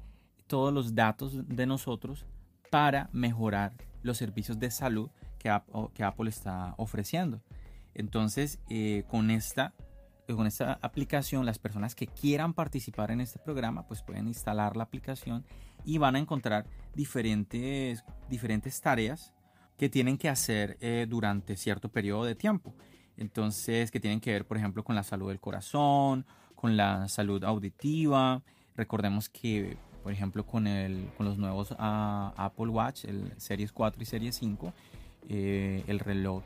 todos 0.47 0.73
los 0.73 0.95
datos 0.95 1.47
de 1.47 1.67
nosotros 1.67 2.25
para 2.71 3.11
mejorar 3.13 3.75
los 4.03 4.19
servicios 4.19 4.59
de 4.59 4.71
salud 4.71 5.11
que, 5.39 5.51
Apple 5.51 6.29
está 6.29 6.75
ofreciendo. 6.77 7.43
Entonces, 7.95 8.59
eh, 8.69 9.05
con 9.09 9.31
esta 9.31 9.75
con 10.35 10.47
esta 10.47 10.79
aplicación, 10.83 11.45
las 11.45 11.59
personas 11.59 11.95
que 11.95 12.07
quieran 12.07 12.55
participar 12.55 13.11
en 13.11 13.21
este 13.21 13.39
programa, 13.39 13.87
pues 13.87 14.03
pueden 14.03 14.29
instalar 14.29 14.77
la 14.77 14.85
aplicación 14.85 15.45
y 15.85 15.99
van 15.99 16.17
a 16.17 16.19
encontrar 16.19 16.67
diferentes, 16.95 18.05
diferentes 18.29 18.81
tareas 18.81 19.33
que 19.77 19.89
tienen 19.89 20.19
que 20.19 20.29
hacer 20.29 20.77
eh, 20.81 21.07
durante 21.09 21.57
cierto 21.57 21.91
periodo 21.91 22.25
de 22.25 22.35
tiempo. 22.35 22.75
Entonces, 23.17 23.91
que 23.91 24.01
tienen 24.01 24.21
que 24.21 24.33
ver, 24.33 24.47
por 24.47 24.57
ejemplo, 24.57 24.85
con 24.85 24.95
la 24.95 25.03
salud 25.03 25.29
del 25.29 25.41
corazón, 25.41 26.25
con 26.55 26.77
la 26.77 27.09
salud 27.09 27.43
auditiva. 27.45 28.43
Recordemos 28.77 29.29
que, 29.29 29.77
por 30.03 30.13
ejemplo, 30.13 30.45
con, 30.45 30.67
el, 30.67 31.09
con 31.17 31.27
los 31.27 31.39
nuevos 31.39 31.75
ah, 31.79 32.33
Apple 32.37 32.69
Watch, 32.69 33.05
el 33.05 33.33
Series 33.39 33.73
4 33.73 34.03
y 34.03 34.07
Series 34.07 34.37
5, 34.37 34.73
eh, 35.29 35.85
el 35.87 35.99
reloj 35.99 36.43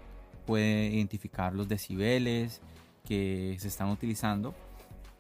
puede 0.47 0.89
identificar 0.89 1.55
los 1.55 1.69
decibeles, 1.69 2.61
que 3.07 3.57
se 3.59 3.69
están 3.69 3.89
utilizando. 3.89 4.55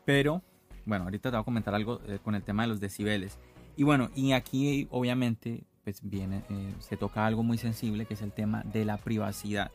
Pero, 0.05 0.43
bueno, 0.85 1.05
ahorita 1.05 1.31
te 1.31 1.37
voy 1.37 1.43
a 1.43 1.45
comentar 1.45 1.75
algo 1.75 2.01
eh, 2.07 2.19
con 2.23 2.35
el 2.35 2.43
tema 2.43 2.65
de 2.65 2.69
los 2.69 2.81
decibeles. 2.81 3.39
Y 3.77 3.85
bueno, 3.85 4.11
y 4.15 4.33
aquí 4.33 4.89
obviamente 4.91 5.65
pues 5.85 6.01
viene, 6.03 6.43
eh, 6.51 6.75
se 6.81 6.97
toca 6.97 7.25
algo 7.25 7.45
muy 7.45 7.59
sensible 7.59 8.07
que 8.07 8.15
es 8.15 8.23
el 8.23 8.33
tema 8.33 8.65
de 8.65 8.85
la 8.85 8.97
privacidad. 8.97 9.71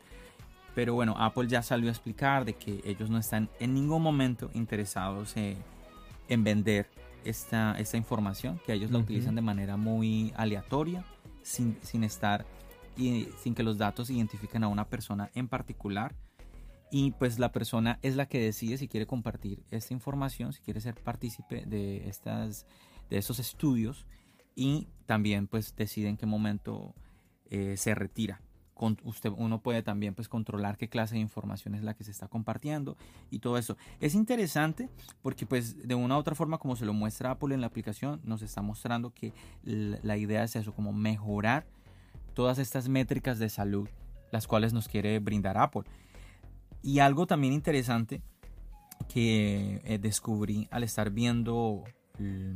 Pero 0.74 0.94
bueno, 0.94 1.14
Apple 1.18 1.48
ya 1.48 1.62
salió 1.62 1.88
a 1.88 1.92
explicar 1.92 2.44
de 2.44 2.54
que 2.54 2.80
ellos 2.84 3.08
no 3.08 3.18
están 3.18 3.48
en 3.60 3.72
ningún 3.72 4.02
momento 4.02 4.50
interesados 4.52 5.36
eh, 5.36 5.56
en 6.28 6.44
vender 6.44 6.90
esta, 7.24 7.74
esta 7.78 7.96
información, 7.96 8.60
que 8.66 8.72
ellos 8.72 8.90
la 8.90 8.98
utilizan 8.98 9.34
de 9.34 9.42
manera 9.42 9.76
muy 9.76 10.32
aleatoria, 10.36 11.04
sin, 11.42 11.76
sin 11.82 12.04
estar 12.04 12.46
y 12.96 13.28
sin 13.42 13.54
que 13.54 13.62
los 13.62 13.78
datos 13.78 14.10
identifiquen 14.10 14.64
a 14.64 14.68
una 14.68 14.88
persona 14.88 15.30
en 15.34 15.48
particular 15.48 16.14
y 16.94 17.12
pues 17.12 17.38
la 17.38 17.52
persona 17.52 17.98
es 18.02 18.16
la 18.16 18.26
que 18.26 18.38
decide 18.38 18.76
si 18.76 18.86
quiere 18.86 19.06
compartir 19.06 19.64
esta 19.70 19.94
información, 19.94 20.52
si 20.52 20.60
quiere 20.60 20.78
ser 20.82 20.94
partícipe 20.94 21.64
de, 21.64 22.06
estas, 22.06 22.66
de 23.08 23.16
estos 23.16 23.38
estudios 23.38 24.06
y 24.54 24.88
también 25.06 25.46
pues 25.46 25.74
decide 25.74 26.08
en 26.08 26.18
qué 26.18 26.26
momento 26.26 26.94
eh, 27.48 27.78
se 27.78 27.94
retira. 27.94 28.42
Uno 29.36 29.60
puede 29.60 29.82
también 29.82 30.14
pues 30.14 30.28
controlar 30.28 30.76
qué 30.76 30.88
clase 30.88 31.14
de 31.14 31.20
información 31.20 31.74
es 31.74 31.82
la 31.82 31.94
que 31.94 32.04
se 32.04 32.10
está 32.10 32.28
compartiendo 32.28 32.96
y 33.30 33.38
todo 33.38 33.58
eso. 33.58 33.76
Es 34.00 34.14
interesante 34.14 34.88
porque 35.22 35.46
pues 35.46 35.86
de 35.86 35.94
una 35.94 36.16
u 36.16 36.18
otra 36.18 36.34
forma 36.34 36.58
como 36.58 36.76
se 36.76 36.84
lo 36.84 36.92
muestra 36.92 37.30
Apple 37.30 37.54
en 37.54 37.60
la 37.60 37.68
aplicación 37.68 38.20
nos 38.24 38.42
está 38.42 38.62
mostrando 38.62 39.14
que 39.14 39.32
la 39.62 40.16
idea 40.16 40.44
es 40.44 40.56
eso, 40.56 40.72
como 40.74 40.92
mejorar 40.92 41.66
todas 42.34 42.58
estas 42.58 42.88
métricas 42.88 43.38
de 43.38 43.48
salud 43.48 43.88
las 44.32 44.48
cuales 44.48 44.72
nos 44.72 44.88
quiere 44.88 45.20
brindar 45.20 45.56
Apple. 45.58 45.82
Y 46.82 46.98
algo 46.98 47.26
también 47.26 47.52
interesante 47.52 48.20
que 49.08 49.80
eh, 49.84 49.98
descubrí 49.98 50.66
al 50.72 50.82
estar 50.82 51.10
viendo 51.10 51.84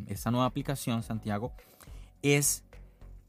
esta 0.06 0.30
nueva 0.30 0.46
aplicación, 0.46 1.02
Santiago, 1.02 1.52
es, 2.22 2.64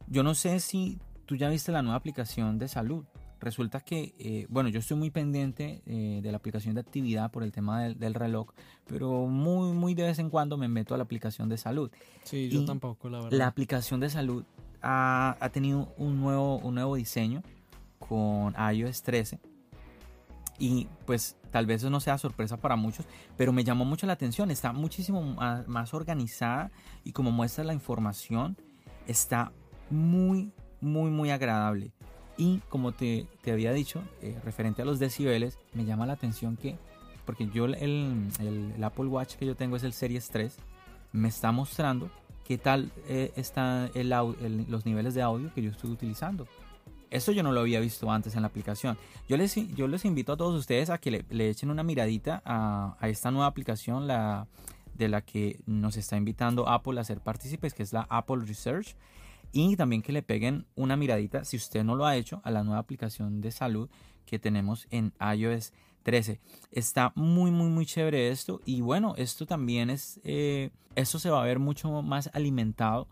yo 0.08 0.24
no 0.24 0.34
sé 0.34 0.60
si 0.60 1.00
tú 1.28 1.36
ya 1.36 1.50
viste 1.50 1.72
la 1.72 1.84
nueva 1.84 1.98
aplicación 1.98 2.58
de 2.58 2.68
salud. 2.68 3.06
Resulta 3.40 3.82
que, 3.82 4.16
eh, 4.18 4.48
bueno, 4.50 4.70
yo 4.70 4.80
estoy 4.80 4.98
muy 4.98 5.12
pendiente 5.12 5.84
eh, 5.86 6.22
de 6.24 6.32
la 6.32 6.38
aplicación 6.38 6.74
de 6.74 6.82
actividad 6.82 7.30
por 7.30 7.44
el 7.44 7.52
tema 7.52 7.84
del, 7.84 8.16
reloj, 8.16 8.50
pero 8.88 9.28
muy, 9.28 9.74
muy 9.74 9.94
de 9.94 10.04
vez 10.04 10.18
en 10.18 10.32
cuando 10.32 10.58
me 10.58 10.68
meto 10.68 10.96
a 10.96 10.98
la 10.98 11.04
aplicación 11.04 11.48
de 11.48 11.58
salud. 11.58 11.92
Sí, 12.24 12.50
yo 12.50 12.66
tampoco, 12.66 13.10
la 13.10 13.20
verdad. 13.20 13.38
La 13.38 13.46
aplicación 13.46 14.00
de 14.00 14.10
salud 14.10 14.44
ha, 14.82 15.38
ha, 15.40 15.50
tenido 15.50 15.94
un 15.98 16.20
nuevo, 16.20 16.58
un 16.58 16.74
nuevo 16.74 16.96
diseño 16.96 17.44
con 18.00 18.56
iOS 18.74 19.04
13 19.04 19.40
y 20.60 20.88
pues 21.06 21.38
tal 21.52 21.66
vez 21.66 21.82
eso 21.82 21.90
no 21.90 22.00
sea 22.00 22.18
sorpresa 22.18 22.58
para 22.58 22.76
muchos, 22.76 23.06
pero 23.36 23.54
me 23.54 23.64
llamó 23.64 23.86
mucho 23.86 24.08
la 24.08 24.14
atención, 24.14 24.52
está 24.52 24.74
muchísimo 24.74 25.22
más 25.68 25.94
organizada 25.94 26.72
y 27.04 27.12
como 27.12 27.32
muestra 27.32 27.64
la 27.64 27.74
información, 27.74 28.58
está 29.06 29.52
muy, 29.90 30.52
muy, 30.82 31.10
muy 31.12 31.32
agradable. 31.32 31.92
Y 32.38 32.60
como 32.70 32.92
te, 32.92 33.26
te 33.42 33.52
había 33.52 33.74
dicho, 33.74 34.02
eh, 34.22 34.38
referente 34.44 34.82
a 34.82 34.86
los 34.86 35.00
decibeles, 35.00 35.58
me 35.74 35.86
llama 35.86 36.06
la 36.06 36.14
atención 36.14 36.56
que, 36.56 36.78
porque 37.26 37.48
yo 37.48 37.66
el, 37.66 37.76
el, 37.76 38.84
Apple 38.84 39.06
Watch 39.06 39.36
que 39.36 39.46
yo 39.46 39.56
tengo 39.56 39.76
es 39.76 39.84
el 39.84 39.94
Series 39.94 40.30
3, 40.30 40.56
me 41.14 41.30
está 41.30 41.52
mostrando 41.52 42.12
qué 42.46 42.58
tal 42.58 42.92
eh, 43.08 43.32
están 43.36 43.90
el, 43.96 44.10
los 44.70 44.86
niveles 44.86 45.16
de 45.16 45.24
audio 45.24 45.52
que 45.54 45.64
yo 45.64 45.72
estoy 45.72 45.90
utilizando. 45.90 46.48
Eso 47.10 47.32
yo 47.32 47.42
no 47.42 47.52
lo 47.52 47.62
había 47.62 47.80
visto 47.80 48.12
antes 48.12 48.36
en 48.36 48.42
la 48.42 48.50
aplicación. 48.50 48.98
Yo 49.28 49.38
les, 49.38 49.56
yo 49.76 49.88
les 49.88 50.06
invito 50.06 50.34
a 50.34 50.38
todos 50.38 50.60
ustedes 50.60 50.90
a 50.90 50.98
que 50.98 51.24
le, 51.30 51.50
echen 51.50 51.72
una 51.72 51.84
miradita 51.84 52.42
a, 52.46 52.98
esta 53.04 53.32
nueva 53.32 53.48
aplicación 53.48 54.08
la, 54.08 54.48
de 54.94 55.08
la 55.08 55.22
que 55.22 55.60
nos 55.66 55.96
está 55.98 56.18
invitando 56.18 56.68
Apple 56.68 57.00
a 57.00 57.04
ser 57.04 57.22
partícipes, 57.22 57.74
que 57.74 57.84
es 57.84 57.94
la 57.94 58.06
Apple 58.10 58.44
Research. 58.46 58.96
Y 59.52 59.76
también 59.76 60.02
que 60.02 60.12
le 60.12 60.24
peguen 60.24 60.66
una 60.76 60.96
miradita, 60.96 61.44
si 61.46 61.58
usted 61.58 61.84
no 61.84 61.96
lo 61.96 62.06
ha 62.06 62.16
hecho, 62.16 62.42
a 62.44 62.52
la 62.52 62.64
nueva 62.64 62.80
aplicación 62.80 63.42
de 63.42 63.52
salud 63.52 63.90
que 64.26 64.40
tenemos 64.40 64.88
en 64.92 65.14
iOS 65.20 65.74
13. 66.04 66.40
Está 66.72 67.12
muy, 67.16 67.52
muy, 67.52 67.70
muy 67.70 67.86
chévere 67.86 68.30
esto. 68.30 68.62
Y 68.66 68.82
bueno, 68.82 69.14
esto 69.18 69.46
también 69.46 69.90
es, 69.90 70.20
eh, 70.24 70.70
esto 70.96 71.20
se 71.20 71.30
va 71.30 71.42
a 71.42 71.46
ver 71.46 71.60
mucho 71.60 72.02
más 72.02 72.30
alimentado 72.34 73.08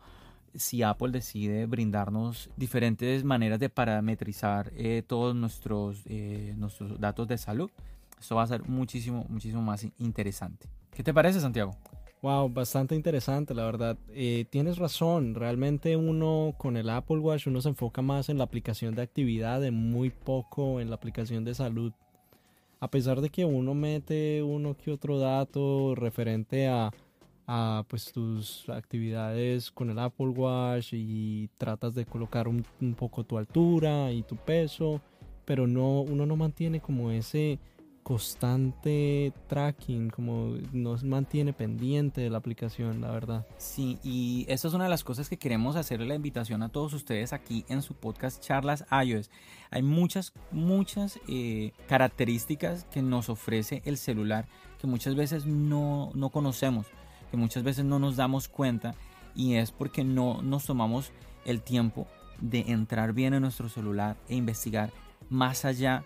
si 0.53 0.83
Apple 0.83 1.11
decide 1.11 1.65
brindarnos 1.65 2.49
diferentes 2.55 3.23
maneras 3.23 3.59
de 3.59 3.69
parametrizar 3.69 4.71
eh, 4.75 5.03
todos 5.05 5.35
nuestros, 5.35 6.03
eh, 6.05 6.53
nuestros 6.57 6.99
datos 6.99 7.27
de 7.27 7.37
salud. 7.37 7.69
Esto 8.19 8.35
va 8.35 8.43
a 8.43 8.47
ser 8.47 8.63
muchísimo, 8.63 9.25
muchísimo 9.27 9.61
más 9.61 9.85
interesante. 9.97 10.69
¿Qué 10.91 11.03
te 11.03 11.13
parece, 11.13 11.41
Santiago? 11.41 11.75
Wow, 12.25 12.49
bastante 12.49 12.95
interesante, 12.95 13.53
la 13.53 13.65
verdad. 13.65 13.99
Eh, 14.09 14.45
tienes 14.49 14.79
razón, 14.79 15.35
realmente 15.35 15.95
uno 15.95 16.55
con 16.57 16.75
el 16.75 16.89
Apple 16.89 17.19
Watch 17.19 17.45
uno 17.45 17.61
se 17.61 17.69
enfoca 17.69 18.01
más 18.01 18.29
en 18.29 18.39
la 18.39 18.45
aplicación 18.45 18.95
de 18.95 19.03
actividad, 19.03 19.61
de 19.61 19.69
muy 19.69 20.09
poco 20.09 20.79
en 20.79 20.89
la 20.89 20.95
aplicación 20.95 21.45
de 21.45 21.53
salud. 21.53 21.93
A 22.79 22.89
pesar 22.89 23.21
de 23.21 23.29
que 23.29 23.45
uno 23.45 23.75
mete 23.75 24.41
uno 24.41 24.75
que 24.75 24.89
otro 24.89 25.19
dato 25.19 25.93
referente 25.93 26.67
a 26.67 26.91
a 27.45 27.85
pues 27.87 28.11
tus 28.11 28.67
actividades 28.69 29.69
con 29.69 29.91
el 29.91 29.99
Apple 29.99 30.29
Watch 30.29 30.93
y 30.93 31.47
tratas 31.59 31.93
de 31.93 32.07
colocar 32.07 32.47
un, 32.47 32.65
poco 32.97 33.23
tu 33.23 33.37
altura 33.37 34.11
y 34.11 34.23
tu 34.23 34.35
peso, 34.35 34.99
pero 35.45 35.67
no 35.67 36.01
uno 36.01 36.25
no 36.25 36.35
mantiene 36.35 36.79
como 36.79 37.11
ese 37.11 37.59
constante 38.05 39.33
tracking, 39.47 40.11
como 40.11 40.57
no 40.71 40.95
se 40.95 41.07
mantiene 41.07 41.53
pendiente 41.53 42.21
de 42.21 42.29
la 42.29 42.37
aplicación, 42.37 43.01
la 43.01 43.09
verdad. 43.09 43.47
Sí, 43.57 43.97
y 44.03 44.45
eso 44.47 44.67
es 44.67 44.75
una 44.75 44.83
de 44.83 44.91
las 44.91 45.03
cosas 45.03 45.27
que 45.27 45.37
queremos 45.37 45.75
hacerle 45.75 46.05
la 46.05 46.13
invitación 46.13 46.61
a 46.61 46.69
todos 46.69 46.93
ustedes 46.93 47.33
aquí 47.33 47.65
en 47.67 47.81
su 47.81 47.95
podcast 47.95 48.43
Charlas 48.43 48.85
iOS. 49.03 49.31
Hay 49.71 49.81
muchas, 49.81 50.33
muchas 50.51 51.19
eh, 51.27 51.71
características 51.87 52.83
que 52.85 53.01
nos 53.01 53.27
ofrece 53.29 53.81
el 53.85 53.97
celular 53.97 54.47
que 54.79 54.85
muchas 54.85 55.15
veces 55.15 55.47
no, 55.47 56.11
no 56.13 56.29
conocemos 56.29 56.85
que 57.31 57.37
muchas 57.37 57.63
veces 57.63 57.85
no 57.85 57.97
nos 57.97 58.17
damos 58.17 58.47
cuenta 58.47 58.93
y 59.33 59.55
es 59.55 59.71
porque 59.71 60.03
no 60.03 60.43
nos 60.43 60.65
tomamos 60.65 61.11
el 61.43 61.63
tiempo 61.63 62.05
de 62.39 62.65
entrar 62.67 63.13
bien 63.13 63.33
en 63.33 63.41
nuestro 63.41 63.67
celular 63.67 64.15
e 64.29 64.35
investigar 64.35 64.91
más 65.27 65.65
allá 65.65 66.03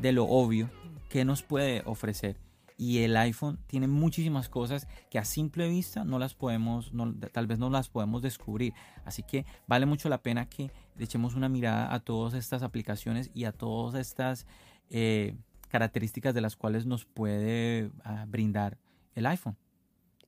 de 0.00 0.12
lo 0.12 0.24
obvio 0.24 0.70
que 1.12 1.26
nos 1.26 1.42
puede 1.42 1.82
ofrecer. 1.84 2.38
Y 2.78 3.00
el 3.00 3.14
iPhone 3.18 3.58
tiene 3.66 3.86
muchísimas 3.86 4.48
cosas 4.48 4.88
que 5.10 5.18
a 5.18 5.26
simple 5.26 5.68
vista 5.68 6.06
no 6.06 6.18
las 6.18 6.32
podemos, 6.32 6.90
tal 7.32 7.46
vez 7.46 7.58
no 7.58 7.68
las 7.68 7.90
podemos 7.90 8.22
descubrir. 8.22 8.72
Así 9.04 9.22
que 9.22 9.44
vale 9.66 9.84
mucho 9.84 10.08
la 10.08 10.22
pena 10.22 10.48
que 10.48 10.70
le 10.96 11.04
echemos 11.04 11.34
una 11.34 11.50
mirada 11.50 11.92
a 11.92 12.00
todas 12.00 12.32
estas 12.32 12.62
aplicaciones 12.62 13.30
y 13.34 13.44
a 13.44 13.52
todas 13.52 14.00
estas 14.00 14.46
eh, 14.88 15.36
características 15.68 16.34
de 16.34 16.40
las 16.40 16.56
cuales 16.56 16.86
nos 16.86 17.04
puede 17.04 17.90
ah, 18.04 18.24
brindar 18.26 18.78
el 19.14 19.26
iPhone. 19.26 19.58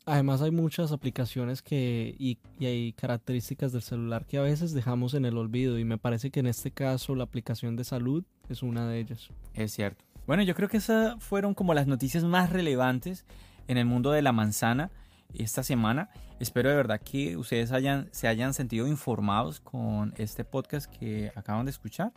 Además 0.05 0.43
hay 0.43 0.51
muchas 0.51 0.93
aplicaciones 0.93 1.63
que 1.63 2.15
y, 2.19 2.39
hay 2.61 2.93
características 2.93 3.73
del 3.73 3.81
celular 3.81 4.27
que 4.27 4.37
a 4.37 4.43
veces 4.43 4.75
dejamos 4.75 5.15
en 5.15 5.25
el 5.25 5.39
olvido 5.39 5.79
y 5.79 5.85
me 5.85 5.97
parece 5.97 6.31
que 6.31 6.41
en 6.41 6.47
este 6.47 6.73
caso 6.73 7.15
la 7.15 7.25
aplicación 7.25 7.75
de 7.75 7.85
salud 7.85 8.23
es 8.51 8.63
una 8.63 8.87
de 8.87 9.01
ellas. 9.01 9.31
Es 9.55 9.73
cierto. 9.73 10.05
Bueno, 10.27 10.43
yo 10.43 10.55
creo 10.55 10.69
que 10.69 10.79
esas 10.79 11.23
fueron 11.23 11.53
como 11.55 11.75
las 11.75 11.87
noticias 11.87 12.25
más 12.25 12.51
relevantes 12.51 13.27
en 13.69 13.77
el 13.77 13.85
mundo 13.85 14.11
de 14.11 14.23
la 14.23 14.33
manzana 14.33 14.91
esta 15.35 15.63
semana. 15.63 16.09
Espero 16.41 16.71
de 16.71 16.77
verdad 16.77 17.01
que 17.01 17.37
ustedes 17.37 17.73
hayan, 17.73 18.09
se 18.11 18.27
hayan 18.27 18.55
sentido 18.55 18.87
informados 18.87 19.61
con 19.61 20.15
este 20.17 20.45
podcast 20.45 20.91
que 20.91 21.31
acaban 21.35 21.67
de 21.67 21.71
escuchar. 21.71 22.13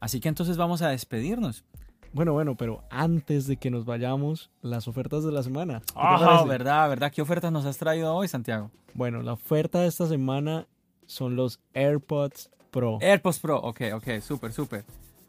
Así 0.00 0.20
que 0.20 0.28
entonces 0.28 0.56
vamos 0.56 0.82
a 0.82 0.88
despedirnos. 0.88 1.64
Bueno, 2.12 2.32
bueno, 2.32 2.56
pero 2.56 2.82
antes 2.90 3.46
de 3.46 3.56
que 3.56 3.70
nos 3.70 3.84
vayamos, 3.84 4.50
las 4.60 4.88
ofertas 4.88 5.24
de 5.24 5.32
la 5.32 5.42
semana. 5.42 5.82
Ah, 5.94 6.44
verdad, 6.46 6.88
verdad. 6.88 7.12
¿Qué 7.12 7.22
ofertas 7.22 7.52
nos 7.52 7.66
has 7.66 7.78
traído 7.78 8.14
hoy, 8.14 8.26
Santiago? 8.28 8.70
Bueno, 8.94 9.22
la 9.22 9.32
oferta 9.32 9.80
de 9.80 9.88
esta 9.88 10.06
semana 10.06 10.66
son 11.06 11.36
los 11.36 11.60
AirPods 11.72 12.50
Pro. 12.70 12.98
AirPods 13.00 13.38
Pro, 13.38 13.58
ok, 13.58 13.80
ok, 13.94 14.20
súper, 14.20 14.52
súper. 14.52 14.84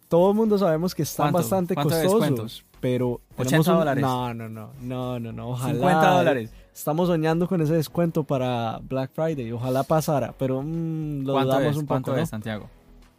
Todo 0.08 0.30
el 0.32 0.36
mundo 0.36 0.58
sabemos 0.58 0.94
que 0.94 1.02
están 1.04 1.26
¿Cuánto? 1.32 1.38
bastante 1.40 1.74
¿Cuánto 1.74 1.96
costosos, 1.96 2.66
pero 2.80 3.22
80 3.38 3.44
tenemos 3.46 3.68
un- 3.68 3.74
dólares. 3.76 4.02
No, 4.04 4.34
no, 4.34 4.50
no, 4.50 4.70
no, 4.82 5.20
no, 5.20 5.32
no, 5.32 5.50
ojalá. 5.50 5.74
50 5.74 6.10
dólares. 6.18 6.54
Estamos 6.74 7.08
soñando 7.08 7.48
con 7.48 7.62
ese 7.62 7.74
descuento 7.74 8.24
para 8.24 8.80
Black 8.84 9.12
Friday, 9.14 9.52
ojalá 9.52 9.84
pasara, 9.84 10.34
pero 10.38 10.62
mm, 10.62 11.24
lo 11.26 11.34
¿Cuánto 11.34 11.54
dudamos 11.54 11.72
es? 11.72 11.78
un 11.78 11.86
¿Cuánto 11.86 12.06
poco, 12.12 12.18
¿no? 12.18 12.24
es, 12.24 12.30
Santiago? 12.30 12.70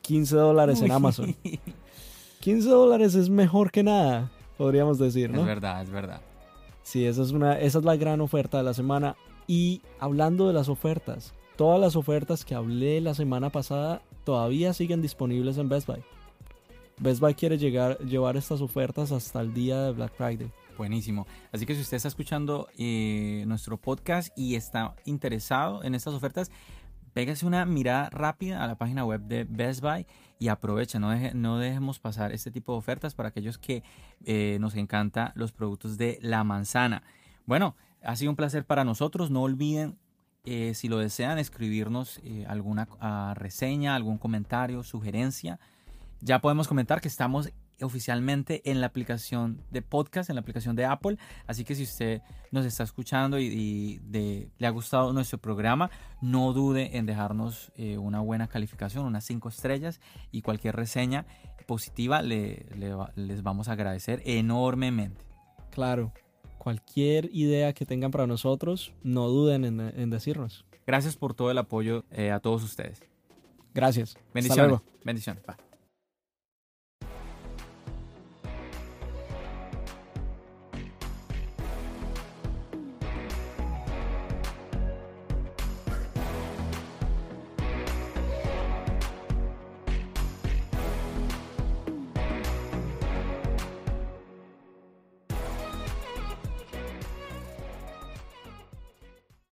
15 0.02 0.36
dólares 0.36 0.80
en. 0.82 0.92
Amazon. 0.92 1.34
15 2.40 2.68
dólares 2.68 3.14
es 3.14 3.28
mejor 3.28 3.70
que 3.72 3.82
nada, 3.82 4.30
podríamos 4.56 4.98
decir, 4.98 5.30
¿no? 5.30 5.40
Es 5.40 5.46
verdad, 5.46 5.82
es 5.82 5.90
verdad. 5.90 6.20
Sí, 6.82 7.04
esa 7.04 7.22
es, 7.22 7.32
una, 7.32 7.58
esa 7.58 7.78
es 7.80 7.84
la 7.84 7.96
gran 7.96 8.20
oferta 8.20 8.58
de 8.58 8.62
la 8.62 8.74
semana. 8.74 9.16
Y 9.48 9.82
hablando 9.98 10.46
de 10.46 10.52
las 10.52 10.68
ofertas, 10.68 11.34
todas 11.56 11.80
las 11.80 11.96
ofertas 11.96 12.44
que 12.44 12.54
hablé 12.54 13.00
la 13.00 13.14
semana 13.14 13.50
pasada 13.50 14.02
todavía 14.24 14.72
siguen 14.72 15.02
disponibles 15.02 15.58
en 15.58 15.68
Best 15.68 15.88
Buy. 15.88 16.04
Best 16.98 17.20
Buy 17.20 17.34
quiere 17.34 17.58
llegar, 17.58 17.98
llevar 17.98 18.36
estas 18.38 18.62
ofertas 18.62 19.12
hasta 19.12 19.40
el 19.40 19.52
día 19.52 19.82
de 19.82 19.92
Black 19.92 20.14
Friday. 20.14 20.50
Buenísimo. 20.78 21.26
Así 21.52 21.66
que 21.66 21.74
si 21.74 21.82
usted 21.82 21.96
está 21.98 22.08
escuchando 22.08 22.68
eh, 22.78 23.44
nuestro 23.46 23.76
podcast 23.76 24.30
y 24.36 24.54
está 24.54 24.94
interesado 25.04 25.84
en 25.84 25.94
estas 25.94 26.14
ofertas, 26.14 26.50
pégase 27.12 27.44
una 27.44 27.66
mirada 27.66 28.08
rápida 28.08 28.64
a 28.64 28.66
la 28.66 28.76
página 28.76 29.04
web 29.04 29.20
de 29.22 29.44
Best 29.44 29.82
Buy 29.82 30.06
y 30.38 30.48
aproveche. 30.48 30.98
No, 30.98 31.12
deje- 31.12 31.34
no 31.34 31.58
dejemos 31.58 31.98
pasar 31.98 32.32
este 32.32 32.50
tipo 32.50 32.72
de 32.72 32.78
ofertas 32.78 33.14
para 33.14 33.28
aquellos 33.28 33.58
que 33.58 33.82
eh, 34.24 34.56
nos 34.60 34.74
encanta 34.74 35.32
los 35.34 35.52
productos 35.52 35.98
de 35.98 36.18
la 36.22 36.44
manzana. 36.44 37.02
Bueno, 37.44 37.76
ha 38.02 38.16
sido 38.16 38.30
un 38.30 38.36
placer 38.36 38.64
para 38.64 38.84
nosotros. 38.84 39.30
No 39.30 39.42
olviden, 39.42 39.98
eh, 40.44 40.72
si 40.74 40.88
lo 40.88 40.96
desean, 40.96 41.38
escribirnos 41.38 42.20
eh, 42.24 42.46
alguna 42.48 42.88
ah, 43.00 43.34
reseña, 43.36 43.94
algún 43.96 44.16
comentario, 44.16 44.82
sugerencia. 44.82 45.60
Ya 46.20 46.40
podemos 46.40 46.66
comentar 46.68 47.00
que 47.00 47.08
estamos 47.08 47.50
oficialmente 47.82 48.62
en 48.70 48.80
la 48.80 48.86
aplicación 48.86 49.60
de 49.70 49.82
podcast, 49.82 50.30
en 50.30 50.36
la 50.36 50.40
aplicación 50.40 50.76
de 50.76 50.86
Apple. 50.86 51.18
Así 51.46 51.62
que 51.64 51.74
si 51.74 51.82
usted 51.82 52.22
nos 52.50 52.64
está 52.64 52.84
escuchando 52.84 53.38
y, 53.38 53.44
y 53.46 53.98
de- 53.98 54.48
le 54.58 54.66
ha 54.66 54.70
gustado 54.70 55.12
nuestro 55.12 55.38
programa, 55.38 55.90
no 56.22 56.52
dude 56.54 56.96
en 56.96 57.04
dejarnos 57.04 57.70
eh, 57.76 57.98
una 57.98 58.20
buena 58.20 58.48
calificación, 58.48 59.04
unas 59.04 59.24
5 59.24 59.48
estrellas 59.50 60.00
y 60.32 60.40
cualquier 60.40 60.74
reseña 60.74 61.26
positiva 61.66 62.22
le, 62.22 62.64
les 63.16 63.42
vamos 63.42 63.68
a 63.68 63.72
agradecer 63.72 64.22
enormemente. 64.24 65.22
Claro, 65.70 66.12
cualquier 66.56 67.28
idea 67.32 67.74
que 67.74 67.84
tengan 67.84 68.10
para 68.10 68.26
nosotros, 68.26 68.94
no 69.02 69.28
duden 69.28 69.64
en, 69.66 69.80
en 69.80 70.08
decirnos. 70.10 70.64
Gracias 70.86 71.16
por 71.16 71.34
todo 71.34 71.50
el 71.50 71.58
apoyo 71.58 72.04
eh, 72.10 72.30
a 72.30 72.40
todos 72.40 72.62
ustedes. 72.62 73.02
Gracias. 73.74 74.16
Bendiciones. 74.32 74.80
Bendiciones. 75.04 75.44
Bye. 75.44 75.65